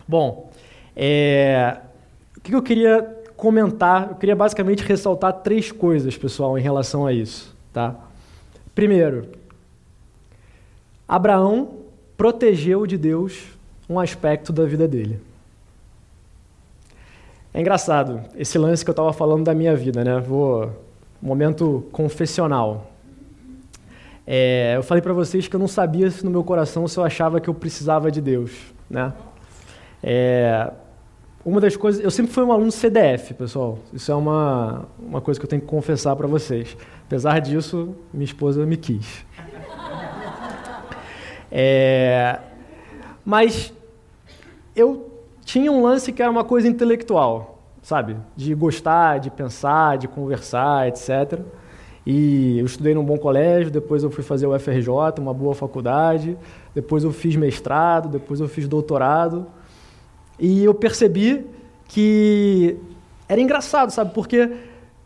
Bom, 0.07 0.51
é, 0.97 1.79
o 2.37 2.41
que 2.41 2.55
eu 2.55 2.63
queria 2.63 3.22
comentar, 3.43 4.11
eu 4.11 4.15
queria 4.15 4.37
basicamente 4.37 4.85
ressaltar 4.85 5.33
três 5.33 5.73
coisas, 5.73 6.17
pessoal, 6.17 6.57
em 6.57 6.63
relação 6.63 7.05
a 7.05 7.13
isso. 7.13 7.53
Tá? 7.73 7.97
Primeiro, 8.73 9.31
Abraão 11.09 11.79
protegeu 12.17 12.87
de 12.87 12.97
Deus 12.97 13.43
um 13.91 13.99
aspecto 13.99 14.53
da 14.53 14.65
vida 14.65 14.87
dele. 14.87 15.19
É 17.53 17.61
engraçado 17.61 18.21
esse 18.37 18.57
lance 18.59 18.85
que 18.85 18.91
eu 18.91 18.93
estava 18.93 19.13
falando 19.13 19.43
da 19.43 19.53
minha 19.53 19.75
vida, 19.75 20.05
né? 20.05 20.21
Vou 20.21 20.71
momento 21.21 21.85
confessional. 21.91 22.93
É, 24.25 24.75
eu 24.77 24.85
falei 24.85 25.03
para 25.03 25.13
vocês 25.13 25.49
que 25.49 25.57
eu 25.57 25.61
não 25.61 25.67
sabia 25.67 26.09
se 26.13 26.25
no 26.25 26.31
meu 26.31 26.45
coração 26.45 26.87
se 26.87 26.97
eu 26.97 27.03
achava 27.03 27.41
que 27.41 27.51
eu 27.51 27.55
precisava 27.55 28.09
de 28.09 28.21
Deus, 28.21 28.53
né? 28.89 29.13
É, 30.01 30.71
uma 31.45 31.61
das 31.61 31.77
coisas, 31.77 32.03
eu 32.03 32.11
sempre 32.11 32.33
fui 32.33 32.45
um 32.45 32.53
aluno 32.53 32.71
CDF, 32.71 33.35
pessoal. 33.35 33.79
Isso 33.93 34.11
é 34.11 34.15
uma, 34.15 34.87
uma 34.99 35.21
coisa 35.21 35.39
que 35.39 35.45
eu 35.45 35.51
tenho 35.51 35.63
que 35.63 35.69
confessar 35.69 36.15
para 36.17 36.27
vocês. 36.27 36.77
Apesar 37.07 37.41
disso, 37.41 37.95
minha 38.13 38.25
esposa 38.25 38.65
me 38.67 38.77
quis. 38.77 39.25
É, 41.55 42.39
mas 43.27 43.75
eu 44.75 45.21
tinha 45.45 45.71
um 45.71 45.83
lance 45.83 46.11
que 46.11 46.23
era 46.23 46.31
uma 46.31 46.45
coisa 46.45 46.67
intelectual 46.67 47.53
sabe? 47.83 48.17
De 48.37 48.55
gostar, 48.55 49.19
de 49.19 49.31
pensar, 49.31 49.99
de 49.99 50.07
conversar, 50.07 50.89
etc. 50.89 51.41
E 52.07 52.59
eu 52.59 52.65
estudei 52.65 52.95
num 52.95 53.05
bom 53.05 53.19
colégio, 53.19 53.71
depois 53.71 54.03
eu 54.03 54.11
fui 54.11 54.23
fazer 54.23 54.47
o 54.47 54.59
FRJ, 54.59 54.89
uma 55.19 55.35
boa 55.35 55.55
faculdade, 55.55 56.39
depois 56.75 57.05
eu 57.05 57.13
fiz 57.13 57.37
mestrado, 57.37 58.09
depois 58.09 58.41
eu 58.41 58.49
fiz 58.49 58.67
doutorado. 58.67 59.47
E 60.39 60.65
eu 60.65 60.75
percebi 60.75 61.47
que 61.89 62.77
era 63.29 63.41
engraçado, 63.41 63.91
sabe? 63.91 64.13
Porque 64.15 64.51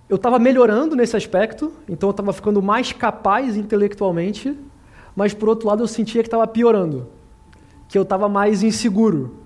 eu 0.09 0.17
estava 0.17 0.39
melhorando 0.39 0.95
nesse 0.95 1.17
aspecto, 1.17 1.73
então 1.89 2.09
eu 2.09 2.13
estava 2.13 2.33
ficando 2.33 2.63
mais 2.63 2.93
capaz 2.93 3.57
intelectualmente, 3.57 4.57
mas 5.15 5.35
por 5.35 5.49
outro 5.49 5.67
lado 5.69 5.83
eu 5.83 5.89
sentia 5.89 6.23
que 6.23 6.29
estava 6.29 6.47
piorando, 6.47 7.09
que 7.89 7.99
eu 7.99 8.03
estava 8.03 8.29
mais 8.29 8.63
inseguro, 8.63 9.37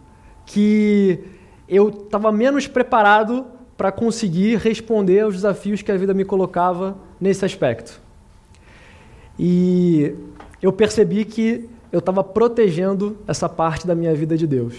que 0.45 1.25
eu 1.69 1.89
estava 1.89 2.31
menos 2.31 2.67
preparado 2.67 3.47
para 3.77 3.91
conseguir 3.91 4.57
responder 4.57 5.21
aos 5.21 5.35
desafios 5.35 5.81
que 5.81 5.91
a 5.91 5.97
vida 5.97 6.13
me 6.13 6.25
colocava 6.25 6.99
nesse 7.19 7.45
aspecto. 7.45 7.99
E 9.39 10.15
eu 10.61 10.71
percebi 10.71 11.25
que 11.25 11.71
eu 11.91 12.01
estava 12.01 12.23
protegendo 12.23 13.17
essa 13.27 13.49
parte 13.49 13.87
da 13.87 13.95
minha 13.95 14.15
vida 14.15 14.37
de 14.37 14.47
Deus. 14.47 14.75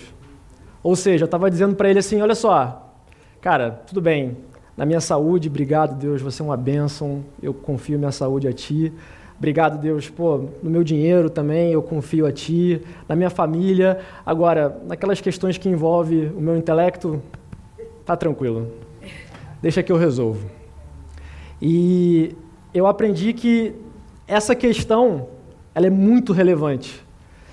Ou 0.84 0.96
seja, 0.96 1.24
eu 1.24 1.26
estava 1.26 1.50
dizendo 1.50 1.76
para 1.76 1.90
ele 1.90 2.00
assim: 2.00 2.22
olha 2.22 2.36
só, 2.36 2.92
cara, 3.40 3.72
tudo 3.88 4.02
bem, 4.02 4.38
na 4.76 4.86
minha 4.86 5.02
saúde, 5.02 5.48
obrigado 5.48 5.96
Deus, 5.96 6.22
você 6.22 6.42
é 6.42 6.46
uma 6.46 6.58
bênção, 6.58 7.24
eu 7.42 7.54
confio 7.54 8.00
minha 8.00 8.12
saúde 8.12 8.48
a 8.48 8.54
Ti. 8.54 8.92
Obrigado, 9.38 9.82
Deus, 9.82 10.08
pô, 10.08 10.46
no 10.62 10.70
meu 10.70 10.84
dinheiro 10.84 11.28
também 11.28 11.72
eu 11.72 11.82
confio 11.82 12.28
a 12.28 12.32
Ti, 12.32 12.80
na 13.10 13.16
minha 13.16 13.30
família. 13.30 14.00
Agora, 14.24 14.80
naquelas 14.88 15.20
questões 15.20 15.58
que 15.58 15.68
envolvem 15.68 16.28
o 16.30 16.40
meu 16.40 16.56
intelecto, 16.56 17.20
tá 18.06 18.16
tranquilo. 18.16 18.72
Deixa 19.62 19.82
que 19.82 19.92
eu 19.92 19.98
resolvo. 19.98 20.48
E 21.60 22.36
eu 22.74 22.88
aprendi 22.88 23.34
que 23.34 23.74
essa 24.28 24.56
questão, 24.56 25.28
ela 25.74 25.88
é 25.88 25.90
muito 25.90 26.34
relevante. 26.34 27.04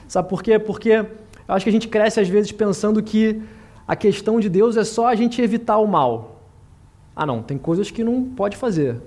Sabe 0.07 0.29
por 0.29 0.43
quê? 0.43 0.59
Porque 0.59 1.05
eu 1.49 1.55
acho 1.55 1.65
que 1.65 1.71
a 1.71 1.73
gente 1.73 1.89
cresce 1.89 2.21
às 2.21 2.29
vezes 2.29 2.53
pensando 2.53 3.03
que 3.03 3.43
a 3.87 3.97
questão 3.97 4.39
de 4.39 4.51
Deus 4.51 4.77
é 4.77 4.85
só 4.85 5.09
a 5.09 5.15
gente 5.15 5.41
evitar 5.41 5.79
o 5.79 5.87
mal. 5.87 6.43
Ah, 7.17 7.25
não, 7.25 7.43
tem 7.43 7.57
coisas 7.57 7.91
que 7.91 8.05
não 8.05 8.23
pode 8.23 8.57
fazer. 8.57 9.01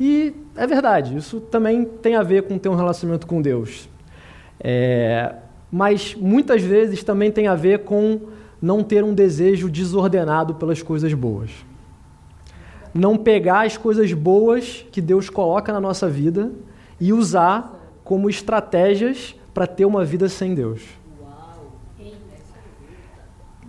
E 0.00 0.34
é 0.56 0.66
verdade, 0.66 1.16
isso 1.16 1.40
também 1.40 1.84
tem 1.84 2.16
a 2.16 2.22
ver 2.22 2.42
com 2.42 2.58
ter 2.58 2.68
um 2.68 2.74
relacionamento 2.74 3.26
com 3.26 3.40
Deus. 3.40 3.88
É, 4.60 5.36
mas 5.70 6.16
muitas 6.16 6.62
vezes 6.62 7.04
também 7.04 7.30
tem 7.30 7.46
a 7.46 7.54
ver 7.54 7.84
com 7.84 8.20
não 8.60 8.82
ter 8.82 9.04
um 9.04 9.14
desejo 9.14 9.70
desordenado 9.70 10.56
pelas 10.56 10.82
coisas 10.82 11.14
boas. 11.14 11.50
Não 12.92 13.16
pegar 13.16 13.66
as 13.66 13.76
coisas 13.76 14.12
boas 14.12 14.84
que 14.90 15.00
Deus 15.00 15.30
coloca 15.30 15.72
na 15.72 15.80
nossa 15.80 16.08
vida 16.08 16.50
e 17.00 17.12
usar 17.12 17.78
como 18.02 18.28
estratégias 18.28 19.36
para 19.54 19.66
ter 19.66 19.84
uma 19.84 20.04
vida 20.04 20.28
sem 20.28 20.54
Deus. 20.54 20.97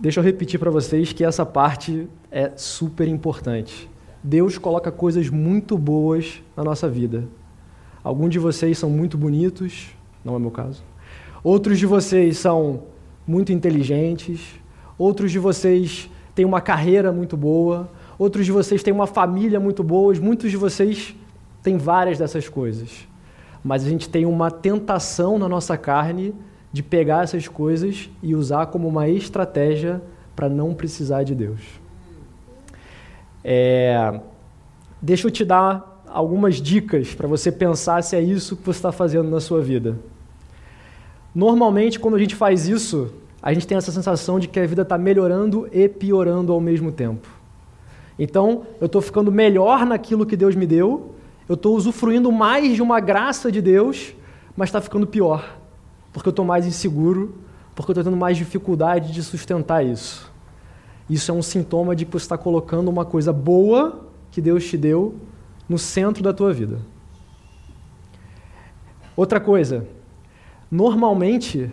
Deixa 0.00 0.18
eu 0.18 0.24
repetir 0.24 0.58
para 0.58 0.70
vocês 0.70 1.12
que 1.12 1.22
essa 1.22 1.44
parte 1.44 2.08
é 2.32 2.52
super 2.56 3.06
importante. 3.06 3.88
Deus 4.22 4.56
coloca 4.56 4.90
coisas 4.90 5.28
muito 5.28 5.76
boas 5.76 6.42
na 6.56 6.64
nossa 6.64 6.88
vida. 6.88 7.28
Alguns 8.02 8.30
de 8.30 8.38
vocês 8.38 8.78
são 8.78 8.88
muito 8.88 9.18
bonitos, 9.18 9.88
não 10.24 10.34
é 10.34 10.38
meu 10.38 10.50
caso. 10.50 10.82
Outros 11.44 11.78
de 11.78 11.84
vocês 11.84 12.38
são 12.38 12.84
muito 13.26 13.52
inteligentes. 13.52 14.40
Outros 14.98 15.30
de 15.30 15.38
vocês 15.38 16.10
têm 16.34 16.46
uma 16.46 16.62
carreira 16.62 17.12
muito 17.12 17.36
boa. 17.36 17.90
Outros 18.18 18.46
de 18.46 18.52
vocês 18.52 18.82
têm 18.82 18.92
uma 18.92 19.06
família 19.06 19.60
muito 19.60 19.82
boa. 19.82 20.14
Muitos 20.14 20.50
de 20.50 20.56
vocês 20.56 21.14
têm 21.62 21.76
várias 21.76 22.18
dessas 22.18 22.48
coisas. 22.48 23.06
Mas 23.62 23.84
a 23.84 23.88
gente 23.88 24.08
tem 24.08 24.24
uma 24.24 24.50
tentação 24.50 25.38
na 25.38 25.48
nossa 25.48 25.76
carne 25.76 26.34
de 26.72 26.82
pegar 26.82 27.24
essas 27.24 27.48
coisas 27.48 28.08
e 28.22 28.34
usar 28.34 28.66
como 28.66 28.86
uma 28.86 29.08
estratégia 29.08 30.00
para 30.36 30.48
não 30.48 30.72
precisar 30.72 31.24
de 31.24 31.34
Deus. 31.34 31.60
É, 33.42 34.20
deixa 35.02 35.26
eu 35.26 35.30
te 35.30 35.44
dar 35.44 36.02
algumas 36.06 36.56
dicas 36.56 37.14
para 37.14 37.26
você 37.26 37.50
pensar 37.50 38.02
se 38.02 38.14
é 38.14 38.20
isso 38.20 38.56
que 38.56 38.64
você 38.64 38.78
está 38.78 38.92
fazendo 38.92 39.28
na 39.28 39.40
sua 39.40 39.60
vida. 39.60 39.98
Normalmente, 41.34 41.98
quando 41.98 42.16
a 42.16 42.18
gente 42.18 42.34
faz 42.34 42.68
isso, 42.68 43.12
a 43.42 43.52
gente 43.52 43.66
tem 43.66 43.78
essa 43.78 43.92
sensação 43.92 44.38
de 44.38 44.48
que 44.48 44.58
a 44.58 44.66
vida 44.66 44.82
está 44.82 44.98
melhorando 44.98 45.68
e 45.72 45.88
piorando 45.88 46.52
ao 46.52 46.60
mesmo 46.60 46.92
tempo. 46.92 47.28
Então, 48.18 48.66
eu 48.80 48.86
estou 48.86 49.00
ficando 49.00 49.32
melhor 49.32 49.86
naquilo 49.86 50.26
que 50.26 50.36
Deus 50.36 50.54
me 50.54 50.66
deu, 50.66 51.14
eu 51.48 51.54
estou 51.54 51.74
usufruindo 51.74 52.30
mais 52.30 52.74
de 52.74 52.82
uma 52.82 53.00
graça 53.00 53.50
de 53.50 53.62
Deus, 53.62 54.14
mas 54.56 54.68
está 54.68 54.80
ficando 54.80 55.06
pior 55.06 55.59
porque 56.12 56.28
eu 56.28 56.30
estou 56.30 56.44
mais 56.44 56.66
inseguro, 56.66 57.34
porque 57.74 57.90
eu 57.90 57.92
estou 57.92 58.04
tendo 58.04 58.16
mais 58.16 58.36
dificuldade 58.36 59.12
de 59.12 59.22
sustentar 59.22 59.84
isso. 59.84 60.30
Isso 61.08 61.30
é 61.30 61.34
um 61.34 61.42
sintoma 61.42 61.96
de 61.96 62.04
que 62.04 62.12
você 62.12 62.24
está 62.24 62.38
colocando 62.38 62.88
uma 62.88 63.04
coisa 63.04 63.32
boa 63.32 64.06
que 64.30 64.40
Deus 64.40 64.64
te 64.64 64.76
deu 64.76 65.16
no 65.68 65.78
centro 65.78 66.22
da 66.22 66.32
tua 66.32 66.52
vida. 66.52 66.78
Outra 69.16 69.40
coisa, 69.40 69.86
normalmente, 70.70 71.70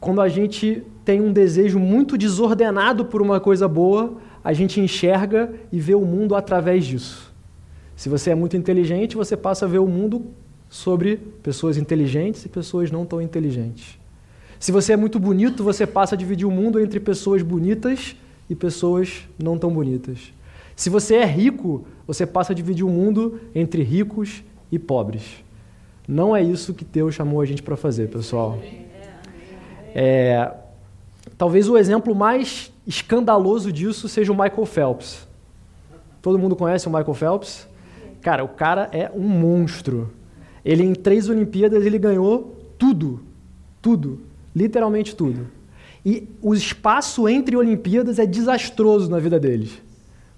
quando 0.00 0.20
a 0.20 0.28
gente 0.28 0.82
tem 1.04 1.20
um 1.20 1.32
desejo 1.32 1.78
muito 1.78 2.18
desordenado 2.18 3.04
por 3.04 3.22
uma 3.22 3.40
coisa 3.40 3.68
boa, 3.68 4.18
a 4.42 4.52
gente 4.52 4.80
enxerga 4.80 5.52
e 5.70 5.78
vê 5.78 5.94
o 5.94 6.04
mundo 6.04 6.34
através 6.34 6.84
disso. 6.84 7.32
Se 7.94 8.08
você 8.08 8.30
é 8.30 8.34
muito 8.34 8.56
inteligente, 8.56 9.16
você 9.16 9.36
passa 9.36 9.66
a 9.66 9.68
ver 9.68 9.78
o 9.78 9.86
mundo 9.86 10.26
sobre 10.70 11.16
pessoas 11.42 11.76
inteligentes 11.76 12.46
e 12.46 12.48
pessoas 12.48 12.90
não 12.90 13.04
tão 13.04 13.20
inteligentes. 13.20 13.98
Se 14.60 14.70
você 14.70 14.92
é 14.92 14.96
muito 14.96 15.18
bonito, 15.18 15.64
você 15.64 15.86
passa 15.86 16.14
a 16.14 16.18
dividir 16.18 16.46
o 16.46 16.50
mundo 16.50 16.78
entre 16.78 17.00
pessoas 17.00 17.42
bonitas 17.42 18.14
e 18.48 18.54
pessoas 18.54 19.28
não 19.36 19.58
tão 19.58 19.70
bonitas. 19.70 20.32
Se 20.76 20.88
você 20.88 21.16
é 21.16 21.26
rico, 21.26 21.84
você 22.06 22.24
passa 22.24 22.52
a 22.52 22.56
dividir 22.56 22.84
o 22.84 22.88
mundo 22.88 23.40
entre 23.54 23.82
ricos 23.82 24.44
e 24.70 24.78
pobres. 24.78 25.44
Não 26.06 26.34
é 26.34 26.42
isso 26.42 26.72
que 26.72 26.84
Deus 26.84 27.14
chamou 27.14 27.40
a 27.40 27.44
gente 27.44 27.62
para 27.62 27.76
fazer, 27.76 28.08
pessoal. 28.08 28.58
É, 29.94 30.52
talvez 31.36 31.68
o 31.68 31.76
exemplo 31.76 32.14
mais 32.14 32.72
escandaloso 32.86 33.72
disso 33.72 34.08
seja 34.08 34.32
o 34.32 34.34
Michael 34.34 34.66
Phelps. 34.66 35.26
Todo 36.22 36.38
mundo 36.38 36.54
conhece 36.54 36.86
o 36.86 36.90
Michael 36.90 37.14
Phelps? 37.14 37.66
Cara, 38.20 38.44
o 38.44 38.48
cara 38.48 38.88
é 38.92 39.10
um 39.14 39.26
monstro. 39.26 40.10
Ele 40.64 40.82
em 40.82 40.94
três 40.94 41.28
Olimpíadas 41.28 41.84
ele 41.84 41.98
ganhou 41.98 42.56
tudo, 42.78 43.20
tudo, 43.80 44.20
literalmente 44.54 45.14
tudo. 45.14 45.46
E 46.04 46.28
o 46.40 46.54
espaço 46.54 47.28
entre 47.28 47.56
Olimpíadas 47.56 48.18
é 48.18 48.26
desastroso 48.26 49.10
na 49.10 49.18
vida 49.18 49.38
deles. 49.38 49.80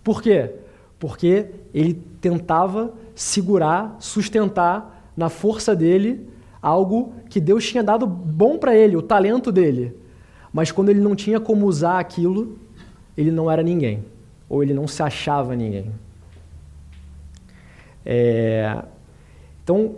Por 0.02 0.20
quê? 0.20 0.50
Porque 0.98 1.46
ele 1.72 1.94
tentava 2.20 2.92
segurar, 3.14 3.96
sustentar 4.00 5.10
na 5.16 5.28
força 5.28 5.74
dele 5.74 6.26
algo 6.60 7.12
que 7.28 7.40
Deus 7.40 7.68
tinha 7.68 7.82
dado 7.82 8.06
bom 8.06 8.58
para 8.58 8.74
ele, 8.76 8.96
o 8.96 9.02
talento 9.02 9.50
dele. 9.50 9.96
Mas 10.52 10.70
quando 10.70 10.90
ele 10.90 11.00
não 11.00 11.16
tinha 11.16 11.40
como 11.40 11.66
usar 11.66 11.98
aquilo, 11.98 12.58
ele 13.16 13.30
não 13.30 13.50
era 13.50 13.62
ninguém, 13.62 14.04
ou 14.48 14.62
ele 14.62 14.74
não 14.74 14.86
se 14.86 15.02
achava 15.02 15.56
ninguém. 15.56 15.90
É... 18.04 18.82
Então, 19.62 19.96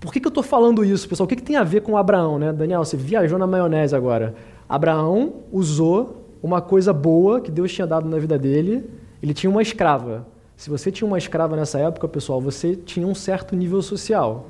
por 0.00 0.12
que, 0.12 0.18
que 0.18 0.26
eu 0.26 0.30
estou 0.30 0.42
falando 0.42 0.82
isso, 0.82 1.06
pessoal? 1.06 1.26
O 1.26 1.28
que, 1.28 1.36
que 1.36 1.42
tem 1.42 1.56
a 1.56 1.62
ver 1.62 1.82
com 1.82 1.96
Abraão, 1.96 2.38
né? 2.38 2.52
Daniel, 2.52 2.82
você 2.82 2.96
viajou 2.96 3.38
na 3.38 3.46
maionese 3.46 3.94
agora. 3.94 4.34
Abraão 4.66 5.34
usou 5.52 6.24
uma 6.42 6.62
coisa 6.62 6.90
boa 6.90 7.40
que 7.40 7.50
Deus 7.50 7.70
tinha 7.70 7.86
dado 7.86 8.08
na 8.08 8.18
vida 8.18 8.38
dele. 8.38 8.88
Ele 9.22 9.34
tinha 9.34 9.50
uma 9.50 9.60
escrava. 9.60 10.26
Se 10.56 10.70
você 10.70 10.90
tinha 10.90 11.06
uma 11.06 11.18
escrava 11.18 11.54
nessa 11.54 11.78
época, 11.78 12.08
pessoal, 12.08 12.40
você 12.40 12.74
tinha 12.74 13.06
um 13.06 13.14
certo 13.14 13.54
nível 13.54 13.82
social. 13.82 14.46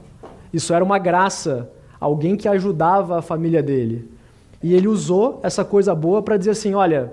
Isso 0.53 0.73
era 0.73 0.85
uma 0.85 0.99
graça, 0.99 1.69
alguém 1.99 2.37
que 2.37 2.49
ajudava 2.49 3.19
a 3.19 3.23
família 3.23 3.63
dele. 3.63 4.09
E 4.63 4.75
ele 4.75 4.87
usou 4.87 5.41
essa 5.43 5.65
coisa 5.65 5.95
boa 5.95 6.23
para 6.23 6.37
dizer 6.37 6.51
assim: 6.51 6.75
olha, 6.75 7.13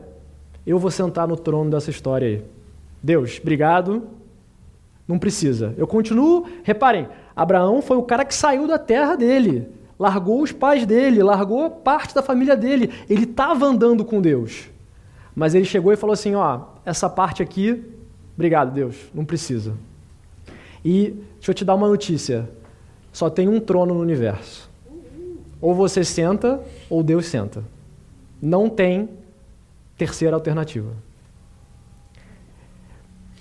eu 0.66 0.78
vou 0.78 0.92
sentar 0.92 1.28
no 1.28 1.36
trono 1.36 1.72
dessa 1.72 1.90
história 1.90 2.28
aí. 2.28 2.44
Deus, 3.02 3.40
obrigado. 3.42 4.04
Não 5.08 5.18
precisa. 5.18 5.74
Eu 5.78 5.88
continuo. 5.88 6.46
Reparem, 6.64 7.08
Abraão 7.38 7.84
foi 7.84 7.98
o 7.98 8.02
cara 8.02 8.26
que 8.26 8.34
saiu 8.34 8.68
da 8.68 8.80
terra 8.80 9.16
dele, 9.16 9.70
largou 10.00 10.42
os 10.42 10.52
pais 10.52 10.88
dele, 10.88 11.22
largou 11.22 11.70
parte 11.70 12.16
da 12.16 12.24
família 12.24 12.58
dele. 12.58 12.92
Ele 13.08 13.26
estava 13.26 13.64
andando 13.64 14.04
com 14.04 14.20
Deus. 14.20 14.72
Mas 15.36 15.54
ele 15.54 15.66
chegou 15.66 15.94
e 15.94 15.96
falou 15.96 16.16
assim: 16.16 16.34
Ó, 16.34 16.62
essa 16.84 17.08
parte 17.08 17.44
aqui, 17.44 17.86
obrigado, 18.34 18.74
Deus, 18.74 18.96
não 19.14 19.24
precisa. 19.24 19.76
E 20.84 21.16
deixa 21.36 21.52
eu 21.52 21.54
te 21.54 21.64
dar 21.64 21.76
uma 21.76 21.88
notícia: 21.88 22.50
só 23.14 23.30
tem 23.30 23.48
um 23.48 23.60
trono 23.60 23.94
no 23.94 24.02
universo. 24.02 24.68
Ou 25.62 25.76
você 25.76 26.04
senta, 26.04 26.60
ou 26.90 27.04
Deus 27.04 27.28
senta. 27.28 27.64
Não 28.42 28.68
tem 28.68 29.10
terceira 29.96 30.36
alternativa. 30.36 30.92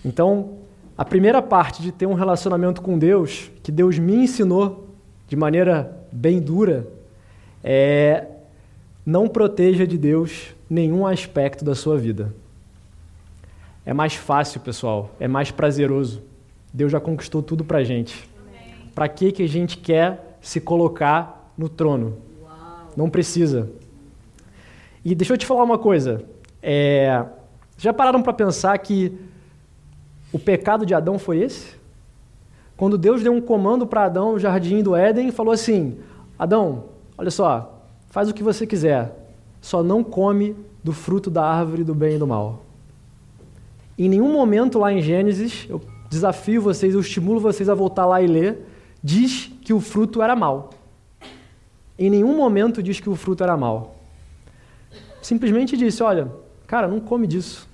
Então, 0.05 0.66
a 0.97 1.05
primeira 1.05 1.43
parte 1.43 1.83
de 1.83 1.93
ter 1.93 2.07
um 2.07 2.15
relacionamento 2.15 2.81
com 2.81 2.99
Deus, 2.99 3.51
que 3.63 3.71
Deus 3.71 3.99
me 3.99 4.15
ensinou 4.15 4.89
de 5.29 5.37
maneira 5.37 5.97
bem 6.11 6.41
dura, 6.41 6.87
é 7.63 8.27
não 9.05 9.29
proteja 9.29 9.87
de 9.87 9.99
Deus 9.99 10.55
nenhum 10.69 11.07
aspecto 11.07 11.65
da 11.65 11.75
sua 11.75 11.99
vida. 11.99 12.35
É 13.85 13.93
mais 13.93 14.15
fácil, 14.15 14.61
pessoal, 14.61 15.11
é 15.21 15.29
mais 15.29 15.51
prazeroso. 15.51 16.23
Deus 16.73 16.91
já 16.91 16.99
conquistou 16.99 17.43
tudo 17.43 17.65
para 17.65 17.79
a 17.79 17.85
gente. 17.85 18.29
Para 18.95 19.09
que, 19.09 19.31
que 19.31 19.43
a 19.43 19.49
gente 19.49 19.77
quer 19.77 20.39
se 20.41 20.61
colocar 20.61 21.53
no 21.57 21.69
trono? 21.69 22.17
Uau. 22.43 22.91
Não 22.97 23.11
precisa. 23.11 23.71
E 25.05 25.15
deixa 25.15 25.35
eu 25.35 25.39
te 25.39 25.47
falar 25.47 25.63
uma 25.63 25.79
coisa. 25.79 26.25
É, 26.61 27.25
já 27.79 27.93
pararam 27.93 28.23
para 28.23 28.33
pensar 28.33 28.77
que 28.79 29.17
o 30.33 30.39
pecado 30.39 30.85
de 30.85 30.95
Adão 30.95 31.19
foi 31.19 31.39
esse? 31.39 31.77
Quando 32.77 32.99
Deus 32.99 33.23
deu 33.23 33.33
um 33.33 33.41
comando 33.41 33.87
para 33.87 34.05
Adão 34.05 34.33
no 34.33 34.39
jardim 34.39 34.83
do 34.83 34.95
Éden 34.95 35.31
falou 35.31 35.53
assim: 35.53 35.99
Adão, 36.39 36.85
olha 37.17 37.31
só, 37.31 37.83
faz 38.11 38.29
o 38.29 38.35
que 38.35 38.43
você 38.43 38.67
quiser, 38.67 39.15
só 39.61 39.83
não 39.83 40.05
come 40.05 40.55
do 40.85 40.93
fruto 40.93 41.31
da 41.31 41.45
árvore 41.45 41.83
do 41.83 41.95
bem 41.95 42.17
e 42.17 42.19
do 42.19 42.27
mal. 42.27 42.62
Em 43.99 44.09
nenhum 44.09 44.31
momento 44.31 44.79
lá 44.79 44.93
em 44.93 45.01
Gênesis, 45.01 45.67
eu 45.69 45.81
desafio 46.11 46.61
vocês, 46.61 46.95
eu 46.95 47.01
estimulo 47.01 47.41
vocês 47.41 47.69
a 47.69 47.75
voltar 47.75 48.05
lá 48.05 48.21
e 48.21 48.27
ler, 48.27 48.67
diz 49.03 49.51
que 49.62 49.73
o 49.73 49.81
fruto 49.81 50.21
era 50.21 50.37
mal. 50.37 50.71
Em 51.99 52.11
nenhum 52.11 52.37
momento 52.37 52.83
diz 52.83 53.01
que 53.01 53.09
o 53.09 53.17
fruto 53.17 53.43
era 53.43 53.57
mal. 53.57 53.97
Simplesmente 55.23 55.77
disse: 55.77 56.03
olha, 56.03 56.31
cara, 56.67 56.87
não 56.87 57.01
come 57.01 57.27
disso. 57.27 57.67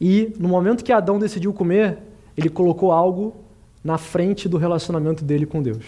E 0.00 0.32
no 0.38 0.48
momento 0.48 0.84
que 0.84 0.92
Adão 0.92 1.18
decidiu 1.18 1.52
comer, 1.52 1.98
ele 2.36 2.48
colocou 2.48 2.92
algo 2.92 3.34
na 3.82 3.98
frente 3.98 4.48
do 4.48 4.56
relacionamento 4.56 5.24
dele 5.24 5.46
com 5.46 5.62
Deus. 5.62 5.84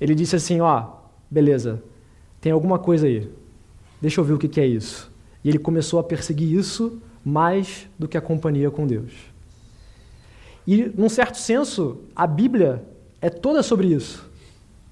Ele 0.00 0.14
disse 0.14 0.36
assim: 0.36 0.60
Ó, 0.60 0.86
beleza, 1.30 1.82
tem 2.40 2.50
alguma 2.50 2.78
coisa 2.78 3.06
aí, 3.06 3.30
deixa 4.00 4.20
eu 4.20 4.24
ver 4.24 4.32
o 4.32 4.38
que, 4.38 4.60
é 4.60 4.66
isso. 4.66 5.12
E 5.44 5.48
ele 5.48 5.58
começou 5.58 5.98
a 6.00 6.04
perseguir 6.04 6.52
isso 6.52 7.00
mais 7.24 7.88
do 7.98 8.08
que 8.08 8.16
a 8.16 8.20
companhia 8.20 8.70
com 8.70 8.86
Deus. 8.86 9.12
E, 10.66 10.90
num 10.96 11.08
certo 11.08 11.38
senso, 11.38 11.98
a 12.14 12.26
Bíblia 12.26 12.84
é 13.20 13.28
toda 13.28 13.62
sobre 13.62 13.88
isso. 13.88 14.28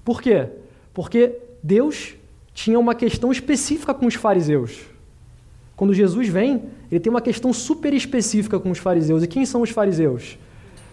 Por 0.03 0.21
quê? 0.21 0.47
Porque 0.93 1.37
Deus 1.63 2.15
tinha 2.53 2.79
uma 2.79 2.95
questão 2.95 3.31
específica 3.31 3.93
com 3.93 4.05
os 4.05 4.15
fariseus. 4.15 4.81
Quando 5.75 5.93
Jesus 5.93 6.27
vem, 6.27 6.63
ele 6.91 6.99
tem 6.99 7.09
uma 7.09 7.21
questão 7.21 7.53
super 7.53 7.93
específica 7.93 8.59
com 8.59 8.69
os 8.69 8.77
fariseus. 8.77 9.23
E 9.23 9.27
quem 9.27 9.45
são 9.45 9.61
os 9.61 9.69
fariseus? 9.69 10.37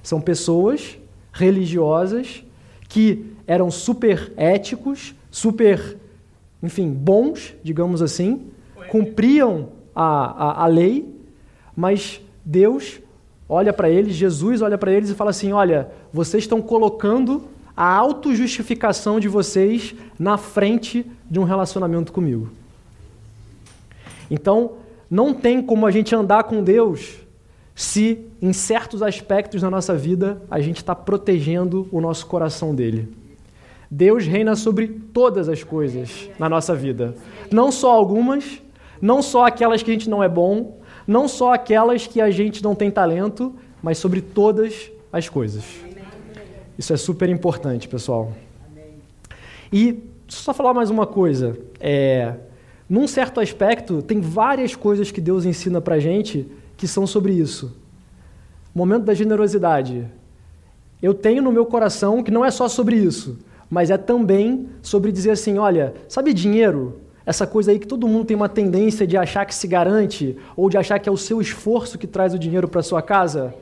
São 0.03 0.21
pessoas 0.21 0.97
religiosas 1.33 2.45
que 2.89 3.27
eram 3.47 3.71
super 3.71 4.33
éticos, 4.37 5.15
super, 5.31 5.97
enfim, 6.63 6.91
bons, 6.91 7.55
digamos 7.65 8.01
assim, 8.01 8.47
cumpriam 8.89 9.71
a, 9.95 10.63
a, 10.63 10.65
a 10.65 10.67
lei, 10.67 11.13
mas 11.77 12.21
Deus 12.45 13.01
olha 13.49 13.73
para 13.73 13.91
eles, 13.91 14.15
Jesus 14.15 14.63
olha 14.63 14.79
para 14.79 14.93
eles 14.93 15.11
e 15.11 15.15
fala 15.15 15.31
assim: 15.31 15.53
Olha, 15.53 15.91
vocês 16.13 16.45
estão 16.45 16.63
colocando 16.63 17.45
a 17.77 17.95
autojustificação 17.95 19.21
de 19.21 19.29
vocês 19.29 19.95
na 20.19 20.37
frente 20.37 21.05
de 21.31 21.39
um 21.39 21.45
relacionamento 21.45 22.13
comigo. 22.13 22.51
Então, 24.31 24.73
não 25.11 25.33
tem 25.33 25.63
como 25.63 25.87
a 25.87 25.91
gente 25.91 26.15
andar 26.15 26.45
com 26.45 26.63
Deus 26.63 27.17
se, 27.75 28.27
em 28.43 28.53
certos 28.53 29.03
aspectos 29.03 29.63
da 29.63 29.71
nossa 29.71 29.95
vida, 29.95 30.43
a 30.51 30.61
gente 30.61 30.79
está 30.79 30.95
protegendo 30.95 31.89
o 31.93 32.01
nosso 32.01 32.27
coração 32.27 32.75
dele. 32.75 33.09
Deus 33.91 34.27
reina 34.27 34.57
sobre 34.57 34.89
todas 34.89 35.49
as 35.49 35.63
coisas 35.63 36.29
na 36.39 36.49
nossa 36.49 36.75
vida. 36.75 37.15
Não 37.51 37.71
só 37.71 37.93
algumas, 37.93 38.61
não 39.01 39.23
só 39.23 39.47
aquelas 39.47 39.83
que 39.83 39.91
a 39.91 39.95
gente 39.95 40.11
não 40.11 40.23
é 40.23 40.29
bom, 40.29 40.79
não 41.07 41.29
só 41.29 41.55
aquelas 41.55 42.07
que 42.07 42.21
a 42.21 42.31
gente 42.31 42.63
não 42.63 42.75
tem 42.75 42.91
talento, 42.91 43.55
mas 43.83 43.97
sobre 43.97 44.21
todas 44.21 44.91
as 45.13 45.29
coisas. 45.29 45.65
Isso 46.77 46.93
é 46.93 46.97
super 46.97 47.29
importante, 47.29 47.89
pessoal. 47.89 48.33
E 49.73 50.03
só 50.27 50.53
falar 50.53 50.75
mais 50.75 50.91
uma 50.91 51.07
coisa. 51.07 51.57
É, 51.81 52.35
num 52.89 53.07
certo 53.07 53.41
aspecto, 53.41 54.01
tem 54.01 54.21
várias 54.21 54.75
coisas 54.75 55.11
que 55.11 55.21
Deus 55.21 55.45
ensina 55.45 55.81
para 55.81 55.99
gente 55.99 56.47
que 56.77 56.89
são 56.89 57.07
sobre 57.07 57.33
isso. 57.33 57.77
Momento 58.75 59.05
da 59.05 59.15
generosidade. 59.15 60.07
Eu 61.03 61.13
tenho 61.13 61.43
no 61.43 61.53
meu 61.53 61.67
coração 61.67 62.23
que 62.23 62.31
não 62.31 62.45
é 62.45 62.51
só 62.51 62.69
sobre 62.69 62.97
isso, 62.97 63.39
mas 63.69 63.91
é 63.91 63.97
também 63.97 64.69
sobre 64.81 65.13
dizer 65.13 65.33
assim: 65.33 65.59
olha, 65.59 65.95
sabe 66.09 66.33
dinheiro? 66.33 67.01
essa 67.29 67.47
coisa 67.47 67.71
aí 67.71 67.79
que 67.79 67.87
todo 67.87 68.09
mundo 68.09 68.25
tem 68.25 68.35
uma 68.35 68.49
tendência 68.49 69.07
de 69.07 69.15
achar 69.15 69.45
que 69.45 69.55
se 69.55 69.69
garante 69.69 70.35
ou 70.57 70.71
de 70.71 70.79
achar 70.79 70.99
que 70.99 71.11
é 71.11 71.13
o 71.13 71.17
seu 71.17 71.43
esforço 71.43 71.99
que 71.99 72.07
traz 72.07 72.33
o 72.33 72.39
dinheiro 72.39 72.67
para 72.67 72.83
sua 72.83 73.03
casa, 73.03 73.55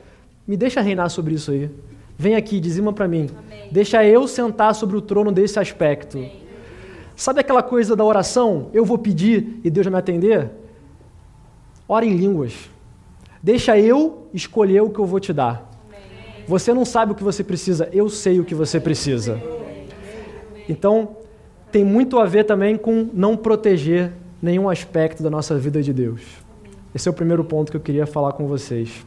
me 0.47 0.55
deixa 0.55 0.79
reinar 0.79 1.09
sobre 1.09 1.33
isso 1.33 1.51
aí. 1.51 1.69
Vem 2.17 2.37
aqui, 2.37 2.61
dizima 2.61 2.93
para 2.93 3.09
mim. 3.09 3.29
Amém. 3.37 3.67
Deixa 3.69 4.05
eu 4.05 4.25
sentar 4.25 4.73
sobre 4.73 4.95
o 4.95 5.01
trono 5.01 5.33
desse 5.33 5.59
aspecto. 5.59 6.17
Amém. 6.17 6.46
Sabe 7.17 7.39
aquela 7.39 7.63
coisa 7.63 7.95
da 7.95 8.05
oração? 8.05 8.69
Eu 8.71 8.85
vou 8.85 8.95
pedir 8.95 9.59
e 9.63 9.71
Deus 9.71 9.87
vai 9.87 9.93
me 9.93 9.97
atender? 9.97 10.51
Ora 11.89 12.05
em 12.05 12.15
línguas. 12.15 12.69
Deixa 13.41 13.75
eu 13.75 14.27
escolher 14.31 14.81
o 14.81 14.91
que 14.91 14.99
eu 14.99 15.05
vou 15.05 15.19
te 15.19 15.33
dar. 15.33 15.67
Você 16.47 16.71
não 16.75 16.85
sabe 16.85 17.13
o 17.13 17.15
que 17.15 17.23
você 17.23 17.43
precisa, 17.43 17.89
eu 17.91 18.07
sei 18.07 18.39
o 18.39 18.45
que 18.45 18.53
você 18.53 18.79
precisa. 18.79 19.41
Então, 20.69 21.17
tem 21.71 21.83
muito 21.83 22.19
a 22.19 22.25
ver 22.25 22.43
também 22.43 22.77
com 22.77 23.09
não 23.11 23.35
proteger 23.35 24.13
nenhum 24.39 24.69
aspecto 24.69 25.23
da 25.23 25.29
nossa 25.29 25.57
vida 25.57 25.81
de 25.81 25.91
Deus. 25.91 26.21
Esse 26.93 27.09
é 27.09 27.11
o 27.11 27.15
primeiro 27.15 27.43
ponto 27.43 27.71
que 27.71 27.77
eu 27.77 27.81
queria 27.81 28.05
falar 28.05 28.33
com 28.33 28.45
vocês. 28.45 29.03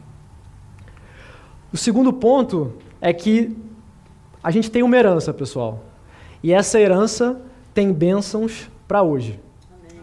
O 1.71 1.77
segundo 1.77 2.11
ponto 2.11 2.73
é 2.99 3.13
que 3.13 3.55
a 4.43 4.51
gente 4.51 4.69
tem 4.69 4.83
uma 4.83 4.97
herança, 4.97 5.33
pessoal. 5.33 5.85
E 6.43 6.51
essa 6.51 6.77
herança 6.77 7.39
tem 7.73 7.91
bênçãos 7.91 8.69
para 8.87 9.01
hoje. 9.01 9.39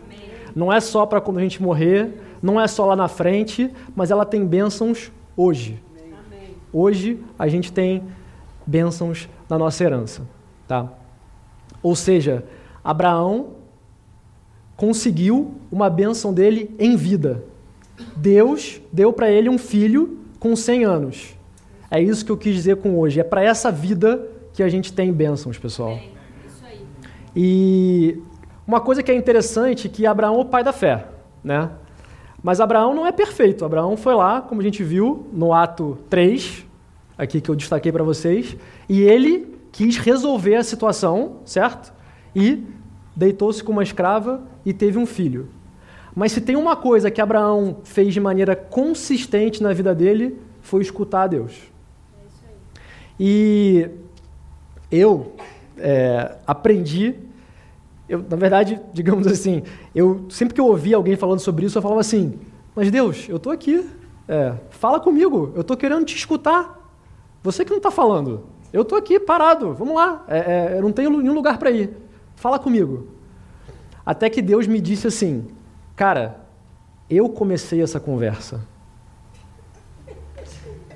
Amém. 0.07 0.19
Não 0.55 0.73
é 0.73 0.81
só 0.81 1.07
para 1.07 1.21
quando 1.21 1.39
a 1.39 1.43
gente 1.43 1.63
morrer, 1.63 2.21
não 2.43 2.61
é 2.61 2.67
só 2.67 2.87
lá 2.87 2.97
na 2.97 3.09
frente, 3.09 3.71
mas 3.95 4.11
ela 4.11 4.25
tem 4.25 4.47
bênçãos 4.47 5.11
hoje. 5.37 5.83
Amém. 6.27 6.51
Hoje 6.73 7.21
a 7.39 7.49
gente 7.49 7.73
tem 7.73 8.03
bênçãos 8.67 9.29
na 9.49 9.59
nossa 9.59 9.83
herança, 9.85 10.23
tá? 10.67 10.93
Ou 11.83 11.95
seja, 11.95 12.45
Abraão 12.83 13.55
conseguiu 14.77 15.55
uma 15.71 15.91
bênção 15.91 16.33
dele 16.33 16.75
em 16.79 16.97
vida. 16.97 17.45
Deus 18.17 18.81
deu 18.93 19.13
para 19.13 19.31
ele 19.31 19.49
um 19.49 19.59
filho 19.59 20.19
com 20.39 20.55
100 20.55 20.85
anos. 20.85 21.37
É 21.91 22.01
isso 22.01 22.25
que 22.25 22.31
eu 22.31 22.37
quis 22.37 22.55
dizer 22.55 22.77
com 22.77 22.99
hoje. 22.99 23.19
É 23.19 23.25
para 23.25 23.43
essa 23.43 23.73
vida 23.73 24.29
que 24.53 24.63
a 24.63 24.69
gente 24.69 24.93
tem 24.93 25.13
bênçãos, 25.13 25.59
pessoal. 25.59 25.99
E 27.41 28.21
uma 28.67 28.81
coisa 28.81 29.01
que 29.01 29.13
é 29.13 29.15
interessante 29.15 29.87
é 29.87 29.91
que 29.91 30.05
Abraão 30.05 30.35
é 30.35 30.41
o 30.41 30.45
pai 30.45 30.65
da 30.65 30.73
fé, 30.73 31.07
né? 31.45 31.71
Mas 32.43 32.61
Abraão 32.61 32.93
não 32.93 33.07
é 33.07 33.13
perfeito. 33.13 33.65
Abraão 33.65 33.97
foi 33.97 34.13
lá, 34.13 34.41
como 34.41 34.61
a 34.61 34.65
gente 34.65 34.83
viu 34.83 35.25
no 35.33 35.53
ato 35.53 35.97
3, 36.11 36.67
aqui 37.17 37.41
que 37.41 37.49
eu 37.49 37.55
destaquei 37.55 37.93
para 37.93 38.03
vocês, 38.03 38.57
e 38.89 39.03
ele 39.03 39.57
quis 39.71 39.99
resolver 39.99 40.57
a 40.57 40.65
situação, 40.65 41.37
certo? 41.45 41.93
E 42.35 42.65
deitou-se 43.15 43.63
com 43.63 43.71
uma 43.71 43.85
escrava 43.85 44.43
e 44.67 44.73
teve 44.73 44.99
um 44.99 45.07
filho. 45.07 45.49
Mas 46.17 46.33
se 46.33 46.41
tem 46.41 46.57
uma 46.57 46.75
coisa 46.75 47.09
que 47.09 47.21
Abraão 47.21 47.77
fez 47.85 48.13
de 48.13 48.19
maneira 48.19 48.57
consistente 48.57 49.63
na 49.63 49.73
vida 49.73 49.95
dele, 49.95 50.41
foi 50.61 50.83
escutar 50.83 51.23
a 51.23 51.27
Deus. 51.29 51.55
E 53.21 53.89
eu 54.91 55.35
é, 55.79 56.37
aprendi, 56.45 57.28
eu, 58.09 58.25
na 58.29 58.37
verdade, 58.37 58.81
digamos 58.93 59.27
assim, 59.27 59.63
eu 59.95 60.27
sempre 60.31 60.55
que 60.55 60.61
eu 60.61 60.67
ouvia 60.67 60.97
alguém 60.97 61.17
falando 61.17 61.41
sobre 61.41 61.67
isso, 61.67 61.79
eu 61.79 61.83
falava 61.83 62.01
assim: 62.01 62.39
Mas 62.75 62.91
Deus, 62.91 63.29
eu 63.29 63.37
estou 63.37 63.53
aqui, 63.53 63.89
é, 64.27 64.55
fala 64.71 64.99
comigo, 64.99 65.53
eu 65.55 65.61
estou 65.61 65.77
querendo 65.77 66.05
te 66.05 66.17
escutar. 66.17 66.77
Você 67.43 67.65
que 67.65 67.71
não 67.71 67.79
está 67.79 67.91
falando. 67.91 68.45
Eu 68.73 68.83
estou 68.83 68.99
aqui 68.99 69.19
parado, 69.19 69.73
vamos 69.73 69.95
lá, 69.95 70.25
é, 70.29 70.39
é, 70.39 70.79
eu 70.79 70.83
não 70.83 70.93
tenho 70.93 71.11
nenhum 71.11 71.33
lugar 71.33 71.59
para 71.59 71.71
ir. 71.71 71.91
Fala 72.37 72.59
comigo. 72.59 73.09
Até 74.05 74.29
que 74.29 74.43
Deus 74.43 74.67
me 74.67 74.81
disse 74.81 75.07
assim, 75.07 75.47
cara, 75.97 76.41
eu 77.09 77.29
comecei 77.29 77.83
essa 77.83 77.99
conversa. 77.99 78.61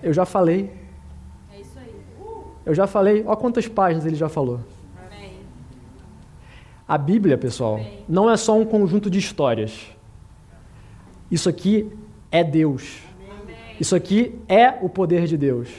Eu 0.02 0.12
já 0.12 0.24
falei. 0.24 0.70
É 1.52 1.60
isso 1.60 1.78
aí. 1.78 1.94
Eu 2.66 2.74
já 2.74 2.86
falei, 2.86 3.24
olha 3.26 3.36
quantas 3.36 3.66
páginas 3.66 4.04
ele 4.04 4.16
já 4.16 4.28
falou. 4.28 4.60
A 6.92 6.98
Bíblia, 6.98 7.38
pessoal, 7.38 7.80
não 8.06 8.30
é 8.30 8.36
só 8.36 8.54
um 8.54 8.66
conjunto 8.66 9.08
de 9.08 9.18
histórias. 9.18 9.88
Isso 11.30 11.48
aqui 11.48 11.90
é 12.30 12.44
Deus. 12.44 12.98
Isso 13.80 13.96
aqui 13.96 14.38
é 14.46 14.74
o 14.82 14.90
poder 14.90 15.26
de 15.26 15.38
Deus. 15.38 15.70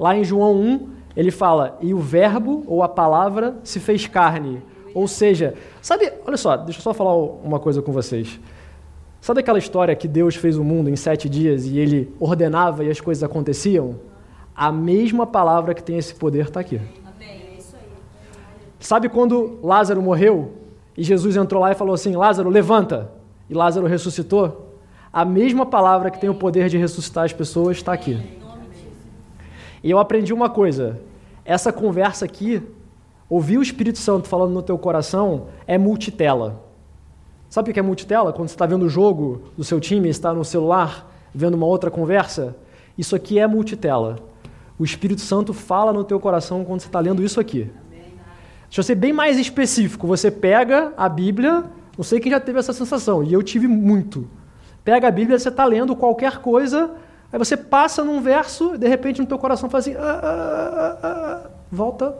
Lá 0.00 0.16
em 0.16 0.24
João 0.24 0.56
1, 0.58 0.88
ele 1.14 1.30
fala: 1.30 1.76
E 1.82 1.92
o 1.92 1.98
Verbo, 1.98 2.64
ou 2.66 2.82
a 2.82 2.88
palavra, 2.88 3.54
se 3.62 3.78
fez 3.80 4.06
carne. 4.06 4.62
Ou 4.94 5.06
seja, 5.06 5.52
sabe, 5.82 6.10
olha 6.26 6.38
só, 6.38 6.56
deixa 6.56 6.78
eu 6.78 6.82
só 6.82 6.94
falar 6.94 7.16
uma 7.16 7.60
coisa 7.60 7.82
com 7.82 7.92
vocês. 7.92 8.40
Sabe 9.20 9.40
aquela 9.40 9.58
história 9.58 9.94
que 9.94 10.08
Deus 10.08 10.36
fez 10.36 10.56
o 10.56 10.64
mundo 10.64 10.88
em 10.88 10.96
sete 10.96 11.28
dias 11.28 11.66
e 11.66 11.78
ele 11.78 12.14
ordenava 12.18 12.82
e 12.82 12.88
as 12.88 12.98
coisas 12.98 13.22
aconteciam? 13.22 13.96
A 14.56 14.72
mesma 14.72 15.26
palavra 15.26 15.74
que 15.74 15.82
tem 15.82 15.98
esse 15.98 16.14
poder 16.14 16.46
está 16.46 16.60
aqui. 16.60 16.80
Sabe 18.80 19.10
quando 19.10 19.58
Lázaro 19.62 20.00
morreu 20.00 20.61
e 20.96 21.02
Jesus 21.02 21.36
entrou 21.36 21.60
lá 21.60 21.72
e 21.72 21.74
falou 21.74 21.94
assim: 21.94 22.14
Lázaro, 22.14 22.50
levanta! 22.50 23.10
E 23.48 23.54
Lázaro 23.54 23.86
ressuscitou? 23.86 24.76
A 25.12 25.24
mesma 25.24 25.66
palavra 25.66 26.10
que 26.10 26.18
tem 26.18 26.30
o 26.30 26.34
poder 26.34 26.68
de 26.68 26.78
ressuscitar 26.78 27.24
as 27.24 27.32
pessoas 27.32 27.76
está 27.76 27.92
aqui. 27.92 28.18
E 29.82 29.90
eu 29.90 29.98
aprendi 29.98 30.32
uma 30.32 30.48
coisa: 30.48 31.00
essa 31.44 31.72
conversa 31.72 32.24
aqui, 32.24 32.62
ouvir 33.28 33.58
o 33.58 33.62
Espírito 33.62 33.98
Santo 33.98 34.28
falando 34.28 34.52
no 34.52 34.62
teu 34.62 34.78
coração, 34.78 35.48
é 35.66 35.76
multitela. 35.76 36.64
Sabe 37.48 37.70
o 37.70 37.74
que 37.74 37.80
é 37.80 37.82
multitela? 37.82 38.32
Quando 38.32 38.48
você 38.48 38.54
está 38.54 38.64
vendo 38.64 38.86
o 38.86 38.88
jogo 38.88 39.42
do 39.56 39.64
seu 39.64 39.78
time, 39.78 40.08
está 40.08 40.32
no 40.32 40.44
celular, 40.44 41.10
vendo 41.34 41.54
uma 41.54 41.66
outra 41.66 41.90
conversa? 41.90 42.56
Isso 42.96 43.14
aqui 43.14 43.38
é 43.38 43.46
multitela. 43.46 44.16
O 44.78 44.84
Espírito 44.84 45.20
Santo 45.20 45.52
fala 45.52 45.92
no 45.92 46.04
teu 46.04 46.18
coração 46.18 46.64
quando 46.64 46.80
você 46.80 46.86
está 46.86 46.98
lendo 47.00 47.22
isso 47.22 47.38
aqui. 47.38 47.70
Eu 48.80 48.82
ser 48.82 48.94
bem 48.94 49.12
mais 49.12 49.38
específico. 49.38 50.06
Você 50.06 50.30
pega 50.30 50.92
a 50.96 51.08
Bíblia, 51.08 51.64
não 51.96 52.04
sei 52.04 52.20
quem 52.20 52.32
já 52.32 52.40
teve 52.40 52.58
essa 52.58 52.72
sensação, 52.72 53.22
e 53.22 53.32
eu 53.32 53.42
tive 53.42 53.68
muito. 53.68 54.28
Pega 54.84 55.08
a 55.08 55.10
Bíblia, 55.10 55.38
você 55.38 55.48
está 55.48 55.64
lendo 55.64 55.94
qualquer 55.94 56.38
coisa, 56.38 56.90
Aí 57.32 57.38
você 57.38 57.56
passa 57.56 58.04
num 58.04 58.20
verso, 58.20 58.76
de 58.76 58.86
repente 58.86 59.20
no 59.20 59.26
teu 59.26 59.38
coração 59.38 59.70
faz 59.70 59.88
assim, 59.88 59.96
ah, 59.96 60.20
ah, 60.22 60.98
ah, 61.02 61.50
volta, 61.70 62.14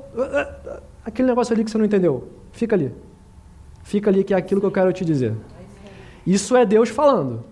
aquele 1.04 1.28
negócio 1.28 1.52
ali 1.52 1.62
que 1.62 1.70
você 1.70 1.76
não 1.76 1.84
entendeu, 1.84 2.28
fica 2.50 2.74
ali. 2.74 2.90
Fica 3.82 4.08
ali 4.08 4.24
que 4.24 4.32
é 4.32 4.36
aquilo 4.36 4.58
que 4.58 4.66
eu 4.66 4.72
quero 4.72 4.90
te 4.90 5.04
dizer. 5.04 5.34
Isso 6.26 6.56
é 6.56 6.64
Deus 6.64 6.88
falando. 6.88 7.44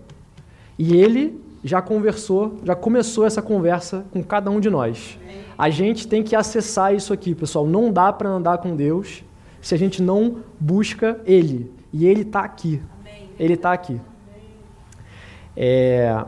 E 0.79 0.95
ele 0.95 1.39
já 1.63 1.81
conversou, 1.81 2.57
já 2.63 2.75
começou 2.75 3.25
essa 3.25 3.41
conversa 3.41 4.05
com 4.11 4.23
cada 4.23 4.49
um 4.49 4.59
de 4.59 4.69
nós. 4.69 5.17
A 5.57 5.69
gente 5.69 6.07
tem 6.07 6.23
que 6.23 6.35
acessar 6.35 6.93
isso 6.93 7.13
aqui, 7.13 7.35
pessoal. 7.35 7.67
Não 7.67 7.91
dá 7.91 8.11
para 8.11 8.29
andar 8.29 8.57
com 8.57 8.75
Deus 8.75 9.23
se 9.61 9.75
a 9.75 9.77
gente 9.77 10.01
não 10.01 10.37
busca 10.59 11.19
Ele. 11.25 11.71
E 11.93 12.05
Ele 12.05 12.21
está 12.21 12.41
aqui. 12.41 12.81
Ele 13.37 13.53
está 13.53 13.71
aqui. 13.73 13.99
É, 15.55 16.23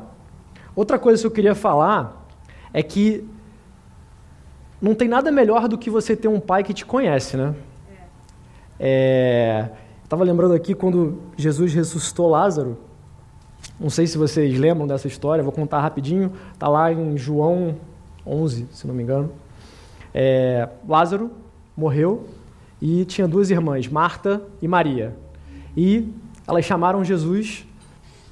Outra 0.76 0.98
coisa 0.98 1.22
que 1.22 1.28
eu 1.28 1.32
queria 1.32 1.54
falar 1.54 2.26
é 2.74 2.82
que 2.82 3.24
não 4.82 4.96
tem 4.96 5.08
nada 5.08 5.32
melhor 5.32 5.67
do 5.67 5.78
que 5.78 5.89
você 5.89 6.15
ter 6.15 6.28
um 6.28 6.39
pai 6.39 6.63
que 6.63 6.74
te 6.74 6.86
conhece, 6.86 7.38
né? 7.38 7.54
É, 8.80 9.69
Estava 10.04 10.24
lembrando 10.24 10.54
aqui 10.54 10.74
quando 10.74 11.22
Jesus 11.38 11.74
ressuscitou 11.74 12.30
Lázaro. 12.30 12.78
Não 13.84 13.89
sei 13.89 14.08
se 14.08 14.17
vocês 14.17 14.58
lembram 14.58 14.88
dessa 14.88 15.10
história, 15.10 15.43
vou 15.43 15.52
contar 15.52 15.82
rapidinho. 15.82 16.32
Está 16.54 16.69
lá 16.69 16.89
em 16.93 17.17
João 17.17 17.76
11, 18.26 18.65
se 18.72 18.88
não 18.88 18.96
me 18.96 19.04
engano. 19.04 19.30
É, 20.13 20.69
Lázaro 20.88 21.30
morreu 21.76 22.26
e 22.82 23.04
tinha 23.04 23.28
duas 23.28 23.52
irmãs, 23.52 23.89
Marta 23.89 24.41
e 24.62 24.69
Maria. 24.69 25.13
E 25.76 26.08
elas 26.48 26.63
chamaram 26.63 27.04
Jesus, 27.04 27.67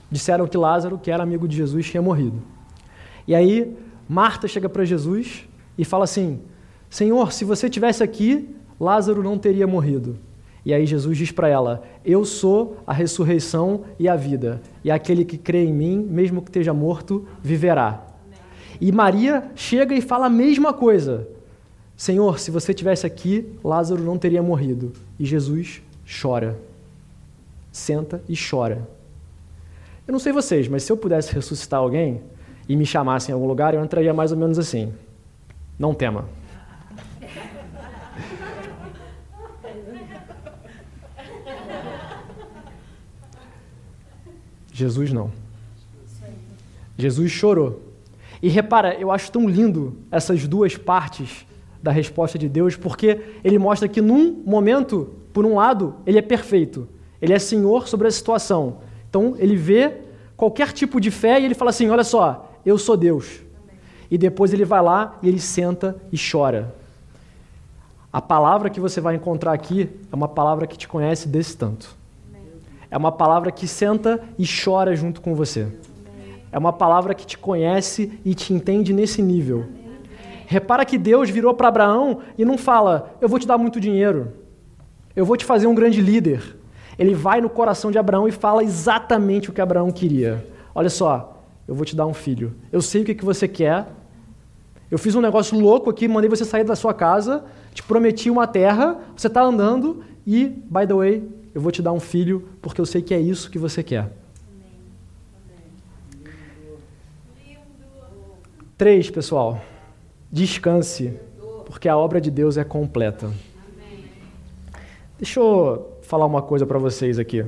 disseram 0.09 0.47
que 0.47 0.55
Lázaro, 0.55 0.97
que 0.97 1.11
era 1.11 1.21
amigo 1.21 1.45
de 1.49 1.57
Jesus, 1.57 1.85
tinha 1.85 2.01
morrido. 2.01 2.41
E 3.27 3.35
aí 3.35 3.77
Marta 4.07 4.47
chega 4.47 4.69
para 4.69 4.85
Jesus 4.85 5.49
e 5.77 5.83
fala 5.83 6.05
assim: 6.05 6.39
Senhor, 6.89 7.33
se 7.33 7.43
você 7.43 7.69
tivesse 7.69 8.01
aqui, 8.01 8.55
Lázaro 8.79 9.21
não 9.21 9.37
teria 9.37 9.67
morrido. 9.67 10.17
E 10.65 10.74
aí 10.74 10.86
Jesus 10.86 11.17
diz 11.17 11.32
para 11.32 11.47
ela: 11.47 11.84
Eu 12.06 12.24
sou 12.24 12.78
a 12.86 12.93
ressurreição 12.93 13.82
e 13.97 14.08
a 14.08 14.15
vida, 14.15 14.62
e 14.84 14.91
aquele 14.91 15.26
que 15.26 15.38
crê 15.38 15.65
em 15.65 15.74
mim, 15.74 15.97
mesmo 16.10 16.41
que 16.41 16.50
esteja 16.50 16.74
morto, 16.74 17.26
viverá. 17.41 18.06
E 18.80 18.91
Maria 18.91 19.50
chega 19.56 19.95
e 19.95 20.02
fala 20.02 20.28
a 20.28 20.30
mesma 20.30 20.74
coisa: 20.74 21.28
Senhor, 21.97 22.39
se 22.39 22.52
você 22.52 22.74
tivesse 22.74 23.06
aqui, 23.06 23.47
Lázaro 23.63 24.02
não 24.04 24.17
teria 24.17 24.41
morrido. 24.41 24.91
E 25.19 25.26
Jesus 25.26 25.82
chora. 26.21 26.58
Senta 27.71 28.21
e 28.28 28.36
chora. 28.36 28.88
Eu 30.08 30.12
não 30.12 30.19
sei 30.19 30.34
vocês, 30.34 30.67
mas 30.67 30.84
se 30.84 30.91
eu 30.91 30.97
pudesse 30.97 31.34
ressuscitar 31.34 31.80
alguém 31.80 32.21
e 32.67 32.76
me 32.76 32.86
chamassem 32.86 33.32
em 33.32 33.34
algum 33.34 33.47
lugar, 33.47 33.74
eu 33.74 33.84
entraria 33.84 34.13
mais 34.13 34.32
ou 34.32 34.38
menos 34.38 34.60
assim: 34.60 34.91
Não 35.78 35.93
tema. 35.93 36.26
Jesus 44.81 45.13
não. 45.13 45.31
Jesus 46.97 47.31
chorou. 47.31 47.81
E 48.41 48.49
repara, 48.49 48.95
eu 48.95 49.11
acho 49.11 49.31
tão 49.31 49.47
lindo 49.47 49.95
essas 50.09 50.47
duas 50.47 50.75
partes 50.75 51.45
da 51.81 51.91
resposta 51.91 52.37
de 52.37 52.49
Deus, 52.49 52.75
porque 52.75 53.21
ele 53.43 53.59
mostra 53.59 53.87
que 53.87 54.01
num 54.01 54.41
momento, 54.45 55.09
por 55.31 55.45
um 55.45 55.55
lado, 55.55 55.95
ele 56.05 56.17
é 56.17 56.21
perfeito. 56.21 56.87
Ele 57.21 57.33
é 57.33 57.39
senhor 57.39 57.87
sobre 57.87 58.07
a 58.07 58.11
situação. 58.11 58.77
Então, 59.07 59.35
ele 59.37 59.55
vê 59.55 59.97
qualquer 60.35 60.71
tipo 60.71 60.99
de 60.99 61.11
fé 61.11 61.39
e 61.39 61.45
ele 61.45 61.53
fala 61.53 61.69
assim: 61.69 61.89
"Olha 61.89 62.03
só, 62.03 62.51
eu 62.65 62.77
sou 62.77 62.97
Deus". 62.97 63.41
E 64.09 64.17
depois 64.17 64.51
ele 64.51 64.65
vai 64.65 64.81
lá 64.81 65.19
e 65.21 65.27
ele 65.27 65.39
senta 65.39 65.95
e 66.11 66.17
chora. 66.17 66.73
A 68.11 68.21
palavra 68.21 68.69
que 68.69 68.79
você 68.79 68.99
vai 68.99 69.15
encontrar 69.15 69.53
aqui 69.53 69.89
é 70.11 70.15
uma 70.15 70.27
palavra 70.27 70.65
que 70.65 70.77
te 70.77 70.87
conhece 70.87 71.27
desse 71.27 71.55
tanto. 71.55 72.00
É 72.91 72.97
uma 72.97 73.12
palavra 73.12 73.51
que 73.51 73.65
senta 73.65 74.21
e 74.38 74.45
chora 74.45 74.93
junto 74.93 75.21
com 75.21 75.34
você. 75.34 75.65
É 76.51 76.60
uma 76.60 76.73
palavra 76.73 77.15
que 77.15 77.25
te 77.25 77.38
conhece 77.38 78.19
e 78.25 78.36
te 78.36 78.54
entende 78.54 78.91
nesse 78.91 79.21
nível. 79.21 79.65
Repara 80.45 80.84
que 80.84 80.97
Deus 80.97 81.30
virou 81.30 81.54
para 81.54 81.69
Abraão 81.69 82.19
e 82.38 82.43
não 82.43 82.58
fala: 82.58 83.15
Eu 83.21 83.30
vou 83.30 83.39
te 83.39 83.47
dar 83.47 83.58
muito 83.58 83.80
dinheiro, 83.80 84.34
eu 85.15 85.25
vou 85.25 85.38
te 85.38 85.45
fazer 85.45 85.67
um 85.67 85.73
grande 85.73 86.01
líder. 86.01 86.58
Ele 86.99 87.15
vai 87.15 87.39
no 87.39 87.49
coração 87.49 87.89
de 87.89 87.97
Abraão 87.97 88.27
e 88.27 88.32
fala 88.32 88.62
exatamente 88.62 89.49
o 89.49 89.54
que 89.54 89.62
Abraão 89.62 89.89
queria. 89.89 90.45
Olha 90.75 90.89
só, 90.89 91.41
eu 91.65 91.73
vou 91.73 91.86
te 91.86 91.95
dar 91.95 92.06
um 92.06 92.13
filho. 92.13 92.54
Eu 92.69 92.82
sei 92.82 93.01
o 93.01 93.06
que, 93.06 93.15
que 93.15 93.23
você 93.23 93.47
quer. 93.47 93.88
Eu 94.91 94.97
fiz 94.97 95.15
um 95.15 95.21
negócio 95.21 95.58
louco 95.58 95.89
aqui, 95.89 96.06
mandei 96.06 96.30
você 96.30 96.43
sair 96.43 96.65
da 96.65 96.75
sua 96.75 96.93
casa, 96.93 97.45
te 97.73 97.82
prometi 97.82 98.30
uma 98.30 98.45
terra, 98.45 98.99
você 99.15 99.27
está 99.27 99.41
andando 99.41 100.04
e, 100.27 100.47
by 100.47 100.86
the 100.86 100.93
way, 100.93 101.23
eu 101.53 101.61
vou 101.61 101.71
te 101.71 101.81
dar 101.81 101.91
um 101.91 101.99
filho 101.99 102.47
porque 102.61 102.79
eu 102.79 102.85
sei 102.85 103.01
que 103.01 103.13
é 103.13 103.19
isso 103.19 103.51
que 103.51 103.59
você 103.59 103.83
quer. 103.83 104.11
Três, 108.77 109.09
pessoal. 109.09 109.61
Descanse, 110.31 111.13
porque 111.65 111.87
a 111.87 111.97
obra 111.97 112.19
de 112.19 112.31
Deus 112.31 112.57
é 112.57 112.63
completa. 112.63 113.31
Deixa 115.17 115.39
eu 115.39 115.99
falar 116.01 116.25
uma 116.25 116.41
coisa 116.41 116.65
para 116.65 116.79
vocês 116.79 117.19
aqui. 117.19 117.45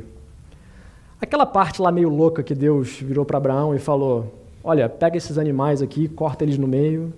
Aquela 1.20 1.46
parte 1.46 1.82
lá 1.82 1.92
meio 1.92 2.10
louca 2.10 2.44
que 2.44 2.54
Deus 2.54 3.00
virou 3.00 3.26
para 3.26 3.38
Abraão 3.38 3.74
e 3.74 3.80
falou: 3.80 4.32
Olha, 4.64 4.88
pega 4.88 5.18
esses 5.18 5.38
animais 5.38 5.82
aqui, 5.82 6.08
corta 6.08 6.44
eles 6.44 6.58
no 6.58 6.68
meio. 6.68 7.14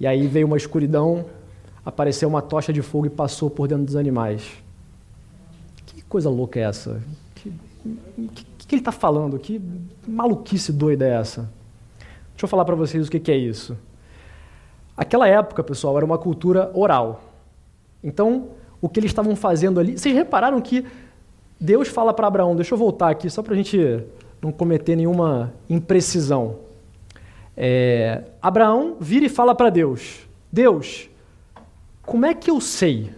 E 0.00 0.06
aí 0.06 0.26
veio 0.28 0.46
uma 0.46 0.56
escuridão, 0.56 1.26
apareceu 1.84 2.28
uma 2.28 2.40
tocha 2.40 2.72
de 2.72 2.80
fogo 2.80 3.06
e 3.06 3.10
passou 3.10 3.50
por 3.50 3.66
dentro 3.66 3.84
dos 3.84 3.96
animais 3.96 4.62
coisa 6.08 6.30
louca 6.30 6.58
é 6.58 6.62
essa? 6.62 7.00
Que, 7.34 7.52
que, 8.34 8.66
que 8.66 8.74
ele 8.74 8.80
está 8.80 8.92
falando? 8.92 9.38
Que 9.38 9.60
maluquice 10.06 10.72
doida 10.72 11.06
é 11.06 11.10
essa? 11.10 11.50
Deixa 12.32 12.44
eu 12.44 12.48
falar 12.48 12.64
para 12.64 12.74
vocês 12.74 13.06
o 13.06 13.10
que, 13.10 13.20
que 13.20 13.30
é 13.30 13.36
isso. 13.36 13.76
Aquela 14.96 15.28
época, 15.28 15.62
pessoal, 15.62 15.96
era 15.96 16.04
uma 16.04 16.18
cultura 16.18 16.70
oral. 16.74 17.22
Então, 18.02 18.48
o 18.80 18.88
que 18.88 19.00
eles 19.00 19.10
estavam 19.10 19.34
fazendo 19.36 19.78
ali. 19.80 19.98
Vocês 19.98 20.14
repararam 20.14 20.60
que 20.60 20.84
Deus 21.60 21.88
fala 21.88 22.12
para 22.12 22.26
Abraão, 22.26 22.54
deixa 22.54 22.74
eu 22.74 22.78
voltar 22.78 23.10
aqui, 23.10 23.28
só 23.28 23.42
para 23.42 23.54
a 23.54 23.56
gente 23.56 24.04
não 24.40 24.52
cometer 24.52 24.96
nenhuma 24.96 25.52
imprecisão. 25.68 26.56
É, 27.56 28.22
Abraão 28.40 28.96
vira 29.00 29.26
e 29.26 29.28
fala 29.28 29.54
para 29.54 29.70
Deus: 29.70 30.28
Deus, 30.50 31.10
como 32.02 32.24
é 32.24 32.34
que 32.34 32.50
eu 32.50 32.60
sei 32.60 33.10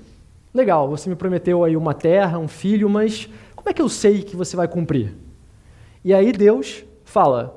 Legal, 0.52 0.88
você 0.88 1.08
me 1.08 1.14
prometeu 1.14 1.62
aí 1.64 1.76
uma 1.76 1.94
terra, 1.94 2.38
um 2.38 2.48
filho, 2.48 2.90
mas 2.90 3.28
como 3.54 3.70
é 3.70 3.72
que 3.72 3.80
eu 3.80 3.88
sei 3.88 4.22
que 4.22 4.34
você 4.34 4.56
vai 4.56 4.66
cumprir? 4.66 5.14
E 6.04 6.12
aí 6.12 6.32
Deus 6.32 6.84
fala: 7.04 7.56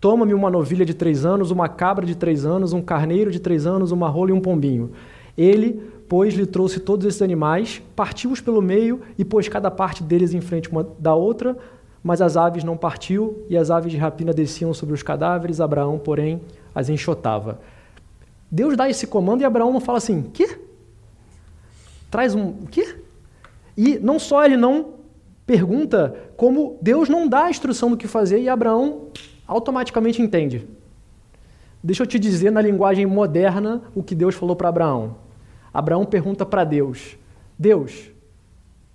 Toma-me 0.00 0.32
uma 0.32 0.50
novilha 0.50 0.86
de 0.86 0.94
três 0.94 1.26
anos, 1.26 1.50
uma 1.50 1.68
cabra 1.68 2.06
de 2.06 2.14
três 2.14 2.46
anos, 2.46 2.72
um 2.72 2.80
carneiro 2.80 3.30
de 3.30 3.38
três 3.38 3.66
anos, 3.66 3.92
uma 3.92 4.08
rola 4.08 4.30
e 4.30 4.32
um 4.32 4.40
pombinho. 4.40 4.92
Ele, 5.36 5.82
pois, 6.08 6.32
lhe 6.32 6.46
trouxe 6.46 6.80
todos 6.80 7.04
esses 7.04 7.20
animais, 7.20 7.82
partiu-os 7.94 8.40
pelo 8.40 8.62
meio 8.62 9.02
e 9.18 9.24
pôs 9.24 9.46
cada 9.46 9.70
parte 9.70 10.02
deles 10.02 10.32
em 10.32 10.40
frente 10.40 10.70
uma 10.70 10.88
da 10.98 11.14
outra, 11.14 11.54
mas 12.02 12.22
as 12.22 12.38
aves 12.38 12.64
não 12.64 12.78
partiu, 12.78 13.44
e 13.50 13.56
as 13.58 13.70
aves 13.70 13.92
de 13.92 13.98
rapina 13.98 14.32
desciam 14.32 14.72
sobre 14.72 14.94
os 14.94 15.02
cadáveres, 15.02 15.60
Abraão, 15.60 15.98
porém, 15.98 16.40
as 16.74 16.88
enxotava. 16.88 17.60
Deus 18.50 18.76
dá 18.78 18.88
esse 18.88 19.06
comando 19.06 19.42
e 19.42 19.44
Abraão 19.44 19.70
não 19.70 19.80
fala 19.80 19.98
assim: 19.98 20.22
que? 20.22 20.69
Traz 22.10 22.34
um. 22.34 22.48
O 22.48 22.66
quê? 22.66 22.96
E 23.76 23.98
não 23.98 24.18
só 24.18 24.44
ele 24.44 24.56
não 24.56 24.94
pergunta, 25.46 26.14
como 26.36 26.78
Deus 26.80 27.08
não 27.08 27.28
dá 27.28 27.44
a 27.44 27.50
instrução 27.50 27.90
do 27.90 27.96
que 27.96 28.06
fazer 28.06 28.40
e 28.40 28.48
Abraão 28.48 29.08
automaticamente 29.46 30.22
entende. 30.22 30.66
Deixa 31.82 32.02
eu 32.02 32.06
te 32.06 32.18
dizer 32.18 32.52
na 32.52 32.60
linguagem 32.60 33.06
moderna 33.06 33.82
o 33.94 34.02
que 34.02 34.14
Deus 34.14 34.34
falou 34.34 34.54
para 34.54 34.68
Abraão. 34.68 35.16
Abraão 35.72 36.04
pergunta 36.04 36.44
para 36.44 36.62
Deus: 36.62 37.16
Deus, 37.58 38.10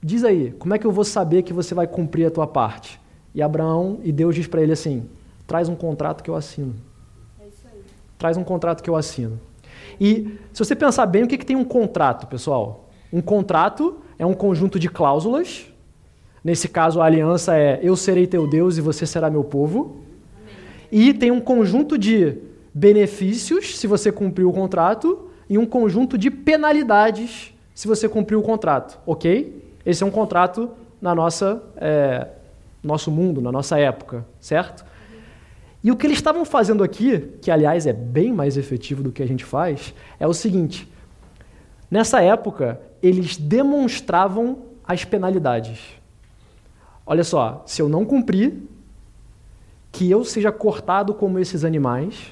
diz 0.02 0.24
aí, 0.24 0.52
como 0.60 0.74
é 0.74 0.80
que 0.80 0.86
eu 0.86 0.92
vou 0.92 1.04
saber 1.04 1.44
que 1.44 1.52
você 1.52 1.74
vai 1.74 1.88
cumprir 1.88 2.28
a 2.28 2.32
tua 2.32 2.48
parte? 2.48 3.02
E 3.34 3.42
Abraão 3.42 4.00
e 4.04 4.12
Deus 4.12 4.36
diz 4.36 4.48
para 4.48 4.62
ele 4.62 4.72
assim: 4.72 5.10
traz 5.48 5.68
um 5.68 5.76
contrato 5.76 6.24
que 6.24 6.30
eu 6.30 6.36
assino. 6.36 6.76
É 7.42 7.48
isso 7.48 7.68
aí. 7.68 7.82
Traz 8.18 8.38
um 8.38 8.44
contrato 8.44 8.84
que 8.84 8.90
eu 8.90 8.96
assino. 8.96 9.40
E 10.00 10.38
se 10.54 10.60
você 10.64 10.76
pensar 10.76 11.06
bem, 11.06 11.24
o 11.24 11.28
que, 11.28 11.38
que 11.38 11.46
tem 11.46 11.56
um 11.56 11.66
contrato, 11.66 12.28
pessoal? 12.28 12.85
Um 13.12 13.22
contrato 13.22 13.98
é 14.18 14.26
um 14.26 14.34
conjunto 14.34 14.80
de 14.80 14.90
cláusulas. 14.90 15.66
Nesse 16.44 16.68
caso, 16.68 17.02
a 17.02 17.06
aliança 17.06 17.56
é: 17.56 17.80
eu 17.82 17.96
serei 17.96 18.28
teu 18.28 18.48
Deus 18.48 18.78
e 18.78 18.82
você 18.82 19.06
será 19.06 19.30
meu 19.30 19.44
povo. 19.44 19.98
E 20.92 21.14
tem 21.14 21.32
um 21.32 21.42
conjunto 21.42 21.98
de 21.98 22.38
benefícios 22.74 23.78
se 23.78 23.88
você 23.88 24.12
cumprir 24.12 24.46
o 24.46 24.52
contrato 24.52 25.30
e 25.50 25.58
um 25.58 25.66
conjunto 25.66 26.18
de 26.18 26.30
penalidades 26.30 27.54
se 27.74 27.88
você 27.88 28.08
cumprir 28.08 28.38
o 28.38 28.42
contrato, 28.42 29.00
ok? 29.06 29.62
Esse 29.86 30.04
é 30.04 30.06
um 30.06 30.12
contrato 30.12 30.72
na 31.02 31.14
nossa 31.14 31.62
é, 31.76 32.28
nosso 32.82 33.12
mundo, 33.12 33.42
na 33.42 33.52
nossa 33.52 33.78
época, 33.78 34.26
certo? 34.40 34.86
E 35.84 35.92
o 35.92 35.96
que 35.96 36.08
eles 36.08 36.18
estavam 36.18 36.46
fazendo 36.46 36.84
aqui, 36.84 37.20
que 37.42 37.52
aliás 37.52 37.86
é 37.86 37.94
bem 37.94 38.32
mais 38.32 38.58
efetivo 38.58 39.04
do 39.04 39.12
que 39.12 39.22
a 39.22 39.28
gente 39.28 39.44
faz, 39.44 39.94
é 40.20 40.28
o 40.28 40.34
seguinte: 40.34 40.92
nessa 41.92 42.22
época 42.22 42.80
eles 43.06 43.38
demonstravam 43.38 44.58
as 44.84 45.06
penalidades. 45.06 45.80
Olha 47.06 47.24
só, 47.24 47.64
se 47.68 47.82
eu 47.82 47.88
não 47.88 48.04
cumprir, 48.04 48.64
que 49.92 50.10
eu 50.10 50.26
seja 50.26 50.52
cortado 50.52 51.14
como 51.14 51.38
esses 51.38 51.64
animais 51.64 52.32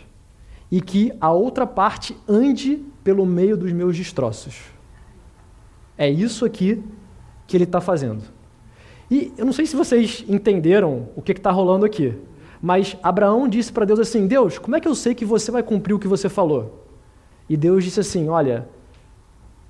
e 0.71 0.81
que 0.81 1.13
a 1.21 1.31
outra 1.31 1.67
parte 1.67 2.17
ande 2.27 2.83
pelo 3.03 3.25
meio 3.25 3.55
dos 3.55 3.71
meus 3.71 3.95
destroços. 3.95 4.55
É 5.95 6.09
isso 6.09 6.43
aqui 6.43 6.83
que 7.45 7.55
ele 7.55 7.65
está 7.65 7.79
fazendo. 7.79 8.23
E 9.11 9.31
eu 9.37 9.45
não 9.45 9.53
sei 9.53 9.67
se 9.67 9.75
vocês 9.75 10.25
entenderam 10.27 11.09
o 11.15 11.21
que 11.21 11.33
está 11.33 11.51
rolando 11.51 11.85
aqui, 11.85 12.17
mas 12.59 12.97
Abraão 13.03 13.47
disse 13.47 13.71
para 13.71 13.85
Deus 13.85 13.99
assim: 13.99 14.25
Deus, 14.25 14.57
como 14.57 14.75
é 14.75 14.79
que 14.79 14.87
eu 14.87 14.95
sei 14.95 15.13
que 15.13 15.23
você 15.23 15.51
vai 15.51 15.61
cumprir 15.61 15.93
o 15.93 15.99
que 15.99 16.07
você 16.07 16.27
falou? 16.27 16.87
E 17.47 17.55
Deus 17.55 17.83
disse 17.83 17.99
assim: 17.99 18.27
Olha, 18.27 18.67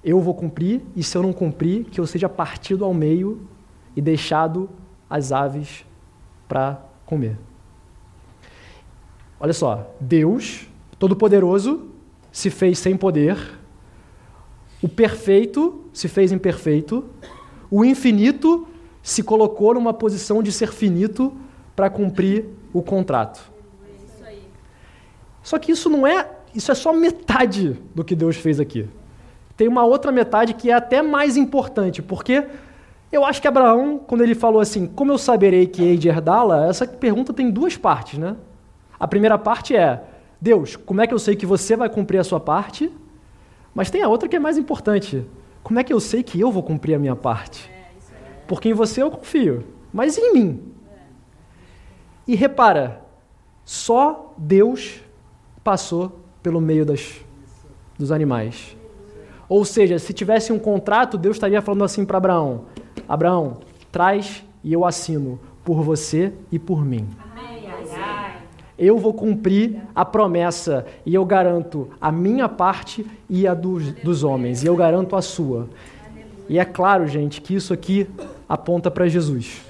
eu 0.03 0.19
vou 0.19 0.33
cumprir, 0.33 0.81
e 0.95 1.03
se 1.03 1.17
eu 1.17 1.23
não 1.23 1.31
cumprir, 1.31 1.85
que 1.85 1.99
eu 1.99 2.05
seja 2.05 2.27
partido 2.27 2.83
ao 2.83 2.93
meio 2.93 3.47
e 3.95 4.01
deixado 4.01 4.69
as 5.09 5.31
aves 5.31 5.85
para 6.47 6.81
comer. 7.05 7.37
Olha 9.39 9.53
só, 9.53 9.93
Deus, 9.99 10.67
Todo-Poderoso, 10.99 11.89
se 12.31 12.49
fez 12.49 12.79
sem 12.79 12.97
poder, 12.97 13.37
o 14.81 14.89
perfeito 14.89 15.85
se 15.93 16.07
fez 16.07 16.31
imperfeito, 16.31 17.05
o 17.69 17.85
infinito 17.85 18.67
se 19.01 19.21
colocou 19.21 19.73
numa 19.73 19.93
posição 19.93 20.41
de 20.41 20.51
ser 20.51 20.71
finito 20.71 21.33
para 21.75 21.89
cumprir 21.89 22.45
o 22.73 22.81
contrato. 22.81 23.51
Só 25.41 25.59
que 25.59 25.71
isso 25.71 25.89
não 25.89 26.07
é, 26.07 26.29
isso 26.55 26.71
é 26.71 26.75
só 26.75 26.93
metade 26.93 27.77
do 27.93 28.03
que 28.03 28.15
Deus 28.15 28.37
fez 28.37 28.59
aqui. 28.59 28.87
Tem 29.55 29.67
uma 29.67 29.83
outra 29.83 30.11
metade 30.11 30.53
que 30.53 30.69
é 30.69 30.73
até 30.73 31.01
mais 31.01 31.37
importante, 31.37 32.01
porque 32.01 32.45
eu 33.11 33.23
acho 33.23 33.41
que 33.41 33.47
Abraão, 33.47 33.99
quando 33.99 34.21
ele 34.21 34.33
falou 34.33 34.59
assim, 34.59 34.87
como 34.87 35.11
eu 35.11 35.17
saberei 35.17 35.67
que 35.67 35.83
hei 35.83 35.97
de 35.97 36.09
herdá-la, 36.09 36.65
essa 36.65 36.87
pergunta 36.87 37.31
tem 37.31 37.51
duas 37.51 37.77
partes, 37.77 38.17
né? 38.17 38.35
A 38.99 39.07
primeira 39.07 39.37
parte 39.37 39.75
é, 39.75 40.03
Deus, 40.41 40.75
como 40.75 41.01
é 41.01 41.07
que 41.07 41.13
eu 41.13 41.19
sei 41.19 41.35
que 41.35 41.45
você 41.45 41.75
vai 41.75 41.89
cumprir 41.89 42.17
a 42.17 42.23
sua 42.23 42.39
parte? 42.39 42.91
Mas 43.73 43.91
tem 43.91 44.01
a 44.01 44.07
outra 44.07 44.27
que 44.27 44.35
é 44.35 44.39
mais 44.39 44.57
importante. 44.57 45.25
Como 45.61 45.79
é 45.79 45.83
que 45.83 45.93
eu 45.93 45.99
sei 45.99 46.23
que 46.23 46.39
eu 46.39 46.51
vou 46.51 46.63
cumprir 46.63 46.95
a 46.95 46.99
minha 46.99 47.15
parte? 47.15 47.71
Porque 48.47 48.69
em 48.69 48.73
você 48.73 49.01
eu 49.01 49.11
confio, 49.11 49.63
mas 49.93 50.17
em 50.17 50.33
mim. 50.33 50.73
E 52.27 52.35
repara, 52.35 53.01
só 53.63 54.33
Deus 54.37 55.01
passou 55.63 56.19
pelo 56.41 56.59
meio 56.59 56.85
das, 56.85 57.21
dos 57.97 58.11
animais. 58.11 58.75
Ou 59.53 59.63
seja, 59.63 59.99
se 59.99 60.13
tivesse 60.13 60.51
um 60.51 60.57
contrato, 60.57 61.15
Deus 61.15 61.35
estaria 61.35 61.61
falando 61.61 61.83
assim 61.83 62.03
para 62.03 62.17
Abraão: 62.17 62.61
Abraão, 63.07 63.57
traz 63.91 64.43
e 64.63 64.73
eu 64.73 64.83
assino 64.83 65.39
por 65.63 65.83
você 65.83 66.33
e 66.51 66.57
por 66.57 66.83
mim. 66.83 67.07
Eu 68.79 68.97
vou 68.97 69.13
cumprir 69.13 69.79
a 69.93 70.03
promessa 70.03 70.87
e 71.05 71.13
eu 71.13 71.23
garanto 71.23 71.87
a 72.01 72.11
minha 72.11 72.49
parte 72.49 73.05
e 73.29 73.47
a 73.47 73.53
dos, 73.53 73.91
dos 73.91 74.23
homens, 74.23 74.63
e 74.63 74.65
eu 74.65 74.75
garanto 74.75 75.15
a 75.15 75.21
sua. 75.21 75.69
E 76.49 76.57
é 76.57 76.65
claro, 76.65 77.05
gente, 77.05 77.39
que 77.39 77.53
isso 77.53 77.75
aqui 77.75 78.07
aponta 78.49 78.89
para 78.89 79.07
Jesus. 79.07 79.61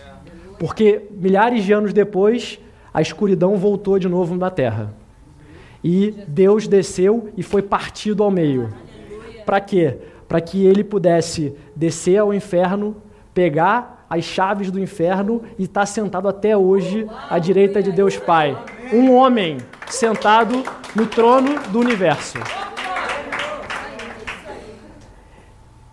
Porque 0.58 1.10
milhares 1.12 1.66
de 1.66 1.74
anos 1.74 1.92
depois, 1.92 2.58
a 2.94 3.02
escuridão 3.02 3.58
voltou 3.58 4.00
de 4.00 4.08
novo 4.08 4.34
na 4.34 4.50
terra. 4.50 4.94
E 5.84 6.12
Deus 6.26 6.70
desceu 6.70 7.34
e 7.36 7.44
foi 7.44 7.62
partido 7.62 8.24
ao 8.24 8.32
meio. 8.32 8.72
Para 9.46 9.62
quê? 9.62 9.98
Para 10.28 10.42
que 10.42 10.66
ele 10.66 10.84
pudesse 10.84 11.56
descer 11.76 12.18
ao 12.18 12.34
inferno, 12.34 12.96
pegar 13.34 14.06
as 14.10 14.24
chaves 14.24 14.70
do 14.72 14.80
inferno 14.80 15.42
e 15.58 15.64
estar 15.64 15.82
tá 15.82 15.86
sentado 15.86 16.28
até 16.28 16.56
hoje 16.56 17.08
à 17.30 17.40
direita 17.40 17.82
de 17.82 17.92
Deus 17.92 18.18
Pai. 18.18 18.58
Um 18.92 19.14
homem 19.14 19.58
sentado 19.88 20.64
no 20.96 21.06
trono 21.06 21.60
do 21.70 21.80
universo. 21.80 22.38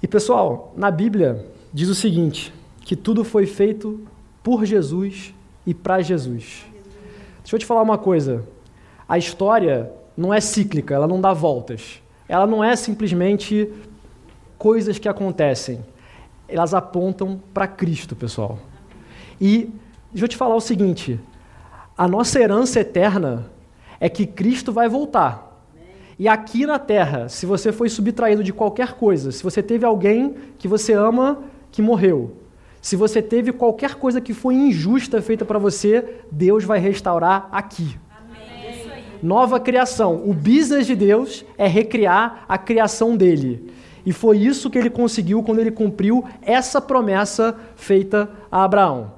E 0.02 0.06
pessoal, 0.06 0.72
na 0.76 0.90
Bíblia 0.90 1.46
diz 1.72 1.88
o 1.88 1.94
seguinte: 1.94 2.52
que 2.80 2.96
tudo 2.96 3.24
foi 3.24 3.46
feito 3.46 4.00
por 4.42 4.64
Jesus 4.64 5.34
e 5.66 5.74
para 5.74 6.00
Jesus. 6.00 6.66
Deixa 7.42 7.56
eu 7.56 7.58
te 7.58 7.66
falar 7.66 7.82
uma 7.82 7.98
coisa 7.98 8.44
a 9.10 9.18
história 9.18 9.90
não 10.16 10.32
é 10.32 10.40
cíclica, 10.40 10.94
ela 10.94 11.08
não 11.08 11.20
dá 11.20 11.32
voltas. 11.32 12.00
Ela 12.30 12.46
não 12.46 12.62
é 12.62 12.76
simplesmente 12.76 13.68
coisas 14.56 15.00
que 15.00 15.08
acontecem. 15.08 15.84
Elas 16.48 16.72
apontam 16.72 17.40
para 17.52 17.66
Cristo, 17.66 18.14
pessoal. 18.14 18.56
E 19.40 19.68
deixa 20.12 20.26
eu 20.26 20.28
te 20.28 20.36
falar 20.36 20.54
o 20.54 20.60
seguinte: 20.60 21.18
a 21.98 22.06
nossa 22.06 22.38
herança 22.38 22.78
eterna 22.78 23.50
é 23.98 24.08
que 24.08 24.26
Cristo 24.26 24.72
vai 24.72 24.88
voltar. 24.88 25.60
E 26.16 26.28
aqui 26.28 26.64
na 26.66 26.78
terra, 26.78 27.28
se 27.28 27.46
você 27.46 27.72
foi 27.72 27.88
subtraído 27.88 28.44
de 28.44 28.52
qualquer 28.52 28.92
coisa, 28.92 29.32
se 29.32 29.42
você 29.42 29.60
teve 29.60 29.84
alguém 29.84 30.36
que 30.56 30.68
você 30.68 30.92
ama 30.92 31.42
que 31.72 31.82
morreu, 31.82 32.36
se 32.80 32.94
você 32.94 33.20
teve 33.20 33.50
qualquer 33.52 33.96
coisa 33.96 34.20
que 34.20 34.32
foi 34.32 34.54
injusta 34.54 35.20
feita 35.20 35.44
para 35.44 35.58
você, 35.58 36.20
Deus 36.30 36.62
vai 36.62 36.78
restaurar 36.78 37.48
aqui 37.50 37.98
nova 39.22 39.60
criação. 39.60 40.22
O 40.24 40.32
business 40.32 40.86
de 40.86 40.94
Deus 40.94 41.44
é 41.56 41.66
recriar 41.66 42.44
a 42.48 42.56
criação 42.58 43.16
dele. 43.16 43.72
E 44.04 44.12
foi 44.12 44.38
isso 44.38 44.70
que 44.70 44.78
ele 44.78 44.90
conseguiu 44.90 45.42
quando 45.42 45.58
ele 45.58 45.70
cumpriu 45.70 46.24
essa 46.42 46.80
promessa 46.80 47.56
feita 47.76 48.30
a 48.50 48.64
Abraão. 48.64 49.12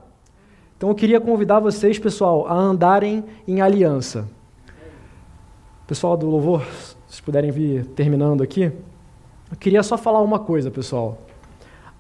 Então 0.77 0.89
eu 0.89 0.95
queria 0.95 1.21
convidar 1.21 1.61
vocês, 1.61 1.99
pessoal, 1.99 2.47
a 2.49 2.55
andarem 2.55 3.25
em 3.47 3.61
aliança. 3.61 4.29
Pessoal 5.87 6.17
do 6.17 6.29
louvor, 6.29 6.67
se 7.07 7.23
puderem 7.23 7.51
vir 7.51 7.87
terminando 7.87 8.43
aqui. 8.43 8.73
Eu 9.51 9.57
queria 9.61 9.83
só 9.83 9.97
falar 9.97 10.21
uma 10.23 10.39
coisa, 10.39 10.71
pessoal. 10.71 11.19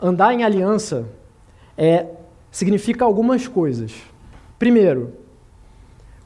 Andar 0.00 0.34
em 0.34 0.42
aliança 0.42 1.06
é 1.76 2.06
significa 2.50 3.04
algumas 3.04 3.46
coisas. 3.46 3.94
Primeiro, 4.58 5.12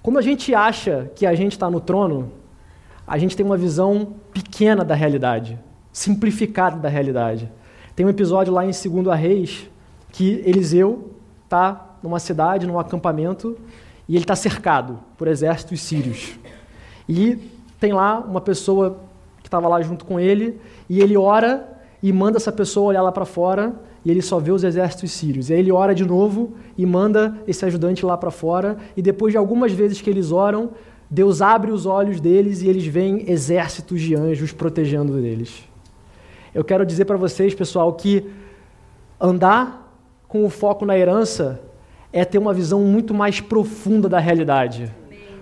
quando 0.06 0.18
a 0.18 0.22
gente 0.22 0.54
acha 0.54 1.10
que 1.16 1.26
a 1.26 1.34
gente 1.34 1.50
está 1.50 1.68
no 1.68 1.80
trono, 1.80 2.30
a 3.04 3.18
gente 3.18 3.36
tem 3.36 3.44
uma 3.44 3.56
visão 3.56 4.14
pequena 4.32 4.84
da 4.84 4.94
realidade, 4.94 5.58
simplificada 5.92 6.78
da 6.78 6.88
realidade. 6.88 7.50
Tem 7.96 8.06
um 8.06 8.08
episódio 8.08 8.54
lá 8.54 8.64
em 8.64 8.70
2 8.70 9.18
Reis 9.18 9.68
que 10.12 10.44
Eliseu 10.46 11.10
está 11.42 11.96
numa 12.00 12.20
cidade, 12.20 12.68
num 12.68 12.78
acampamento, 12.78 13.58
e 14.08 14.14
ele 14.14 14.22
está 14.22 14.36
cercado 14.36 15.00
por 15.18 15.26
exércitos 15.26 15.80
sírios. 15.80 16.38
E 17.08 17.36
tem 17.80 17.92
lá 17.92 18.20
uma 18.20 18.40
pessoa 18.40 19.00
que 19.42 19.48
estava 19.48 19.66
lá 19.66 19.82
junto 19.82 20.04
com 20.04 20.20
ele, 20.20 20.60
e 20.88 21.00
ele 21.00 21.16
ora 21.16 21.80
e 22.00 22.12
manda 22.12 22.36
essa 22.36 22.52
pessoa 22.52 22.90
olhar 22.90 23.02
lá 23.02 23.10
para 23.10 23.24
fora, 23.24 23.74
e 24.06 24.10
ele 24.12 24.22
só 24.22 24.38
vê 24.38 24.52
os 24.52 24.62
exércitos 24.62 25.10
sírios. 25.10 25.50
E 25.50 25.52
aí 25.52 25.58
ele 25.58 25.72
ora 25.72 25.92
de 25.92 26.04
novo 26.04 26.52
e 26.78 26.86
manda 26.86 27.36
esse 27.44 27.64
ajudante 27.64 28.06
lá 28.06 28.16
para 28.16 28.30
fora, 28.30 28.76
e 28.96 29.02
depois 29.02 29.32
de 29.32 29.36
algumas 29.36 29.72
vezes 29.72 30.00
que 30.00 30.08
eles 30.08 30.30
oram, 30.30 30.70
Deus 31.10 31.42
abre 31.42 31.72
os 31.72 31.86
olhos 31.86 32.20
deles 32.20 32.62
e 32.62 32.68
eles 32.68 32.86
veem 32.86 33.28
exércitos 33.28 34.00
de 34.00 34.14
anjos 34.14 34.52
protegendo 34.52 35.18
eles. 35.18 35.64
Eu 36.54 36.62
quero 36.62 36.86
dizer 36.86 37.04
para 37.04 37.16
vocês, 37.16 37.52
pessoal, 37.52 37.92
que 37.94 38.24
andar 39.20 39.92
com 40.28 40.44
o 40.44 40.50
foco 40.50 40.86
na 40.86 40.96
herança 40.96 41.60
é 42.12 42.24
ter 42.24 42.38
uma 42.38 42.54
visão 42.54 42.82
muito 42.82 43.12
mais 43.12 43.40
profunda 43.40 44.08
da 44.08 44.20
realidade. 44.20 44.88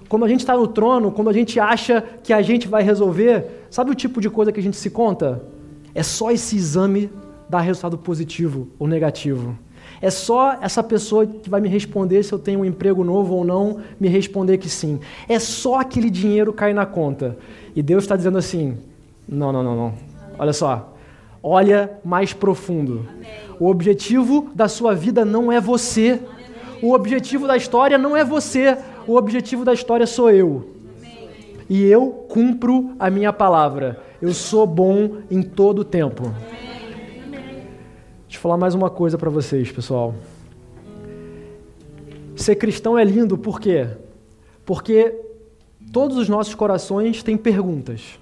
Quando 0.08 0.24
a 0.24 0.28
gente 0.28 0.40
está 0.40 0.56
no 0.56 0.68
trono, 0.68 1.12
quando 1.12 1.28
a 1.28 1.34
gente 1.34 1.60
acha 1.60 2.02
que 2.22 2.32
a 2.32 2.40
gente 2.40 2.66
vai 2.66 2.82
resolver, 2.82 3.66
sabe 3.68 3.90
o 3.90 3.94
tipo 3.94 4.22
de 4.22 4.30
coisa 4.30 4.50
que 4.50 4.60
a 4.60 4.62
gente 4.62 4.78
se 4.78 4.88
conta? 4.88 5.42
É 5.94 6.02
só 6.02 6.30
esse 6.30 6.56
exame 6.56 7.10
dar 7.48 7.60
resultado 7.60 7.98
positivo 7.98 8.68
ou 8.78 8.86
negativo. 8.86 9.56
É 10.00 10.10
só 10.10 10.58
essa 10.60 10.82
pessoa 10.82 11.26
que 11.26 11.48
vai 11.48 11.60
me 11.60 11.68
responder 11.68 12.22
se 12.22 12.32
eu 12.32 12.38
tenho 12.38 12.60
um 12.60 12.64
emprego 12.64 13.04
novo 13.04 13.34
ou 13.34 13.44
não, 13.44 13.78
me 13.98 14.08
responder 14.08 14.58
que 14.58 14.68
sim. 14.68 15.00
É 15.28 15.38
só 15.38 15.80
aquele 15.80 16.10
dinheiro 16.10 16.52
cair 16.52 16.74
na 16.74 16.86
conta. 16.86 17.38
E 17.74 17.82
Deus 17.82 18.04
está 18.04 18.16
dizendo 18.16 18.38
assim: 18.38 18.76
não, 19.28 19.52
não, 19.52 19.62
não, 19.62 19.76
não. 19.76 19.94
Olha 20.38 20.52
só. 20.52 20.94
Olha 21.42 21.98
mais 22.04 22.32
profundo. 22.32 23.06
O 23.60 23.68
objetivo 23.68 24.50
da 24.54 24.68
sua 24.68 24.94
vida 24.94 25.24
não 25.24 25.52
é 25.52 25.60
você. 25.60 26.20
O 26.82 26.92
objetivo 26.92 27.46
da 27.46 27.56
história 27.56 27.98
não 27.98 28.16
é 28.16 28.24
você. 28.24 28.76
O 29.06 29.16
objetivo 29.16 29.64
da 29.64 29.72
história 29.72 30.06
sou 30.06 30.30
eu. 30.30 30.70
E 31.68 31.84
eu 31.84 32.08
cumpro 32.28 32.92
a 32.98 33.10
minha 33.10 33.32
palavra. 33.32 34.02
Eu 34.20 34.32
sou 34.32 34.66
bom 34.66 35.18
em 35.30 35.42
todo 35.42 35.80
o 35.80 35.84
tempo. 35.84 36.32
Deixa 38.34 38.40
eu 38.40 38.50
falar 38.50 38.56
mais 38.56 38.74
uma 38.74 38.90
coisa 38.90 39.16
para 39.16 39.30
vocês, 39.30 39.70
pessoal. 39.70 40.12
Ser 42.34 42.56
cristão 42.56 42.98
é 42.98 43.04
lindo 43.04 43.38
por 43.38 43.60
quê? 43.60 43.88
Porque 44.66 45.14
todos 45.92 46.16
os 46.16 46.28
nossos 46.28 46.52
corações 46.52 47.22
têm 47.22 47.36
perguntas. 47.36 48.18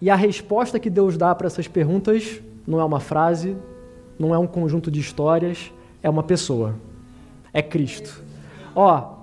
E 0.00 0.08
a 0.08 0.16
resposta 0.16 0.80
que 0.80 0.88
Deus 0.88 1.18
dá 1.18 1.34
para 1.34 1.46
essas 1.46 1.68
perguntas 1.68 2.40
não 2.66 2.80
é 2.80 2.84
uma 2.86 3.00
frase, 3.00 3.54
não 4.18 4.34
é 4.34 4.38
um 4.38 4.46
conjunto 4.46 4.90
de 4.90 5.00
histórias, 5.00 5.70
é 6.02 6.08
uma 6.08 6.22
pessoa. 6.22 6.74
É 7.52 7.60
Cristo. 7.60 8.24
Ó, 8.74 9.16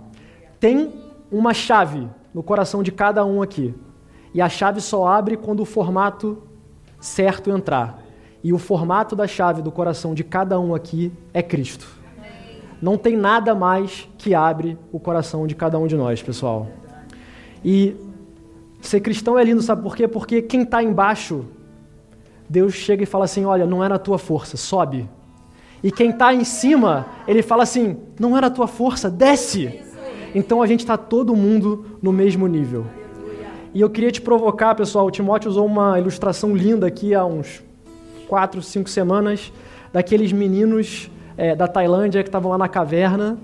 tem 0.59 0.93
uma 1.31 1.51
chave 1.51 2.07
no 2.31 2.43
coração 2.43 2.83
de 2.83 2.91
cada 2.91 3.25
um 3.25 3.41
aqui. 3.41 3.73
E 4.35 4.39
a 4.39 4.49
chave 4.49 4.81
só 4.81 5.07
abre 5.07 5.35
quando 5.35 5.61
o 5.61 5.65
formato 5.65 6.43
certo 6.99 7.49
entrar. 7.49 8.07
E 8.43 8.53
o 8.53 8.57
formato 8.57 9.15
da 9.15 9.27
chave 9.27 9.61
do 9.61 9.71
coração 9.71 10.13
de 10.13 10.23
cada 10.23 10.59
um 10.59 10.73
aqui 10.73 11.11
é 11.33 11.41
Cristo. 11.41 11.87
Não 12.81 12.97
tem 12.97 13.17
nada 13.17 13.53
mais 13.53 14.07
que 14.17 14.33
abre 14.33 14.77
o 14.91 14.99
coração 14.99 15.45
de 15.45 15.53
cada 15.53 15.77
um 15.77 15.85
de 15.85 15.95
nós, 15.95 16.23
pessoal. 16.23 16.67
E 17.63 17.95
ser 18.81 19.01
cristão 19.01 19.37
é 19.37 19.43
lindo, 19.43 19.61
sabe 19.61 19.81
por 19.83 19.95
quê? 19.95 20.07
Porque 20.07 20.41
quem 20.41 20.61
está 20.61 20.81
embaixo, 20.81 21.45
Deus 22.47 22.73
chega 22.73 23.03
e 23.03 23.05
fala 23.05 23.25
assim: 23.25 23.43
olha, 23.43 23.65
não 23.65 23.83
é 23.83 23.89
na 23.89 23.99
tua 23.99 24.17
força, 24.17 24.55
sobe. 24.55 25.09
E 25.83 25.91
quem 25.91 26.09
está 26.11 26.33
em 26.33 26.45
cima, 26.45 27.05
ele 27.27 27.41
fala 27.41 27.63
assim: 27.63 27.97
não 28.17 28.37
é 28.37 28.41
na 28.41 28.49
tua 28.49 28.67
força, 28.67 29.09
desce. 29.09 29.81
Então 30.33 30.61
a 30.61 30.67
gente 30.67 30.81
está 30.81 30.95
todo 30.95 31.35
mundo 31.35 31.97
no 32.01 32.13
mesmo 32.13 32.47
nível. 32.47 32.85
E 33.73 33.81
eu 33.81 33.89
queria 33.89 34.11
te 34.11 34.21
provocar, 34.21 34.73
pessoal. 34.73 35.05
O 35.05 35.11
Timóteo 35.11 35.49
usou 35.49 35.65
uma 35.65 35.99
ilustração 35.99 36.55
linda 36.55 36.87
aqui 36.87 37.13
há 37.13 37.25
uns 37.25 37.61
quatro, 38.29 38.61
cinco 38.61 38.89
semanas, 38.89 39.51
daqueles 39.91 40.31
meninos 40.31 41.09
é, 41.35 41.55
da 41.55 41.67
Tailândia 41.67 42.21
que 42.21 42.29
estavam 42.29 42.51
lá 42.51 42.57
na 42.57 42.67
caverna. 42.67 43.37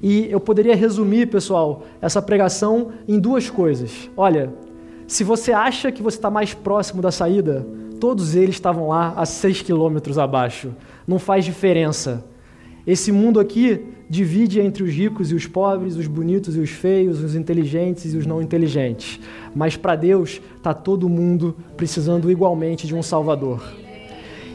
E 0.00 0.30
eu 0.30 0.38
poderia 0.38 0.76
resumir, 0.76 1.26
pessoal, 1.26 1.82
essa 2.00 2.22
pregação 2.22 2.92
em 3.06 3.18
duas 3.18 3.50
coisas. 3.50 4.08
Olha, 4.16 4.54
se 5.08 5.24
você 5.24 5.52
acha 5.52 5.90
que 5.90 6.02
você 6.02 6.16
está 6.16 6.30
mais 6.30 6.54
próximo 6.54 7.02
da 7.02 7.10
saída, 7.10 7.66
todos 7.98 8.36
eles 8.36 8.54
estavam 8.54 8.88
lá 8.88 9.12
a 9.16 9.26
seis 9.26 9.60
quilômetros 9.60 10.18
abaixo. 10.18 10.70
Não 11.06 11.18
faz 11.18 11.44
diferença. 11.44 12.24
Esse 12.86 13.10
mundo 13.10 13.40
aqui 13.40 13.84
divide 14.08 14.60
entre 14.60 14.82
os 14.82 14.90
ricos 14.90 15.32
e 15.32 15.34
os 15.34 15.46
pobres, 15.46 15.96
os 15.96 16.06
bonitos 16.06 16.56
e 16.56 16.60
os 16.60 16.70
feios, 16.70 17.22
os 17.22 17.34
inteligentes 17.34 18.14
e 18.14 18.16
os 18.16 18.24
não 18.24 18.40
inteligentes. 18.40 19.18
Mas 19.54 19.76
para 19.76 19.96
Deus 19.96 20.40
está 20.56 20.72
todo 20.72 21.08
mundo 21.08 21.56
precisando 21.76 22.30
igualmente 22.30 22.86
de 22.86 22.94
um 22.94 23.02
Salvador. 23.02 23.87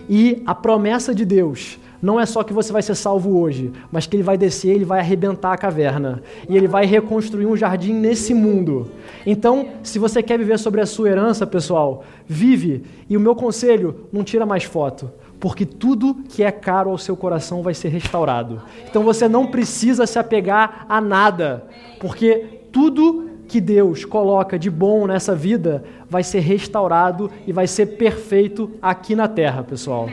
E 0.09 0.41
a 0.45 0.53
promessa 0.53 1.13
de 1.13 1.25
Deus 1.25 1.79
não 2.01 2.19
é 2.19 2.25
só 2.25 2.43
que 2.43 2.51
você 2.51 2.73
vai 2.73 2.81
ser 2.81 2.95
salvo 2.95 3.39
hoje, 3.39 3.71
mas 3.89 4.05
que 4.05 4.15
ele 4.15 4.23
vai 4.23 4.37
descer, 4.37 4.75
ele 4.75 4.83
vai 4.83 4.99
arrebentar 4.99 5.53
a 5.53 5.57
caverna 5.57 6.21
e 6.49 6.57
ele 6.57 6.67
vai 6.67 6.85
reconstruir 6.85 7.45
um 7.45 7.55
jardim 7.55 7.93
nesse 7.93 8.33
mundo. 8.33 8.91
Então, 9.25 9.69
se 9.81 9.97
você 9.97 10.21
quer 10.21 10.37
viver 10.37 10.59
sobre 10.59 10.81
a 10.81 10.85
sua 10.85 11.09
herança, 11.09 11.47
pessoal, 11.47 12.03
vive. 12.27 12.83
E 13.09 13.15
o 13.15 13.21
meu 13.21 13.33
conselho, 13.33 14.07
não 14.11 14.21
tira 14.21 14.45
mais 14.45 14.65
foto 14.65 15.09
porque 15.39 15.65
tudo 15.65 16.15
que 16.29 16.41
é 16.41 16.49
caro 16.53 16.89
ao 16.89 16.97
seu 16.97 17.17
coração 17.17 17.61
vai 17.61 17.73
ser 17.73 17.89
restaurado. 17.89 18.61
Então 18.89 19.03
você 19.03 19.27
não 19.27 19.45
precisa 19.45 20.07
se 20.07 20.17
apegar 20.17 20.85
a 20.87 21.01
nada, 21.01 21.67
porque 21.99 22.61
tudo 22.71 23.29
que 23.53 23.61
Deus 23.61 24.03
coloca 24.03 24.57
de 24.57 24.67
bom 24.67 25.05
nessa 25.05 25.35
vida 25.35 25.83
vai 26.09 26.23
ser 26.23 26.39
restaurado 26.39 27.29
e 27.45 27.53
vai 27.53 27.67
ser 27.67 27.85
perfeito 27.85 28.71
aqui 28.81 29.15
na 29.15 29.27
terra, 29.27 29.63
pessoal. 29.63 30.09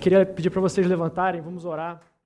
Queria 0.00 0.24
pedir 0.24 0.50
para 0.50 0.60
vocês 0.60 0.86
levantarem, 0.86 1.40
vamos 1.40 1.64
orar. 1.64 2.00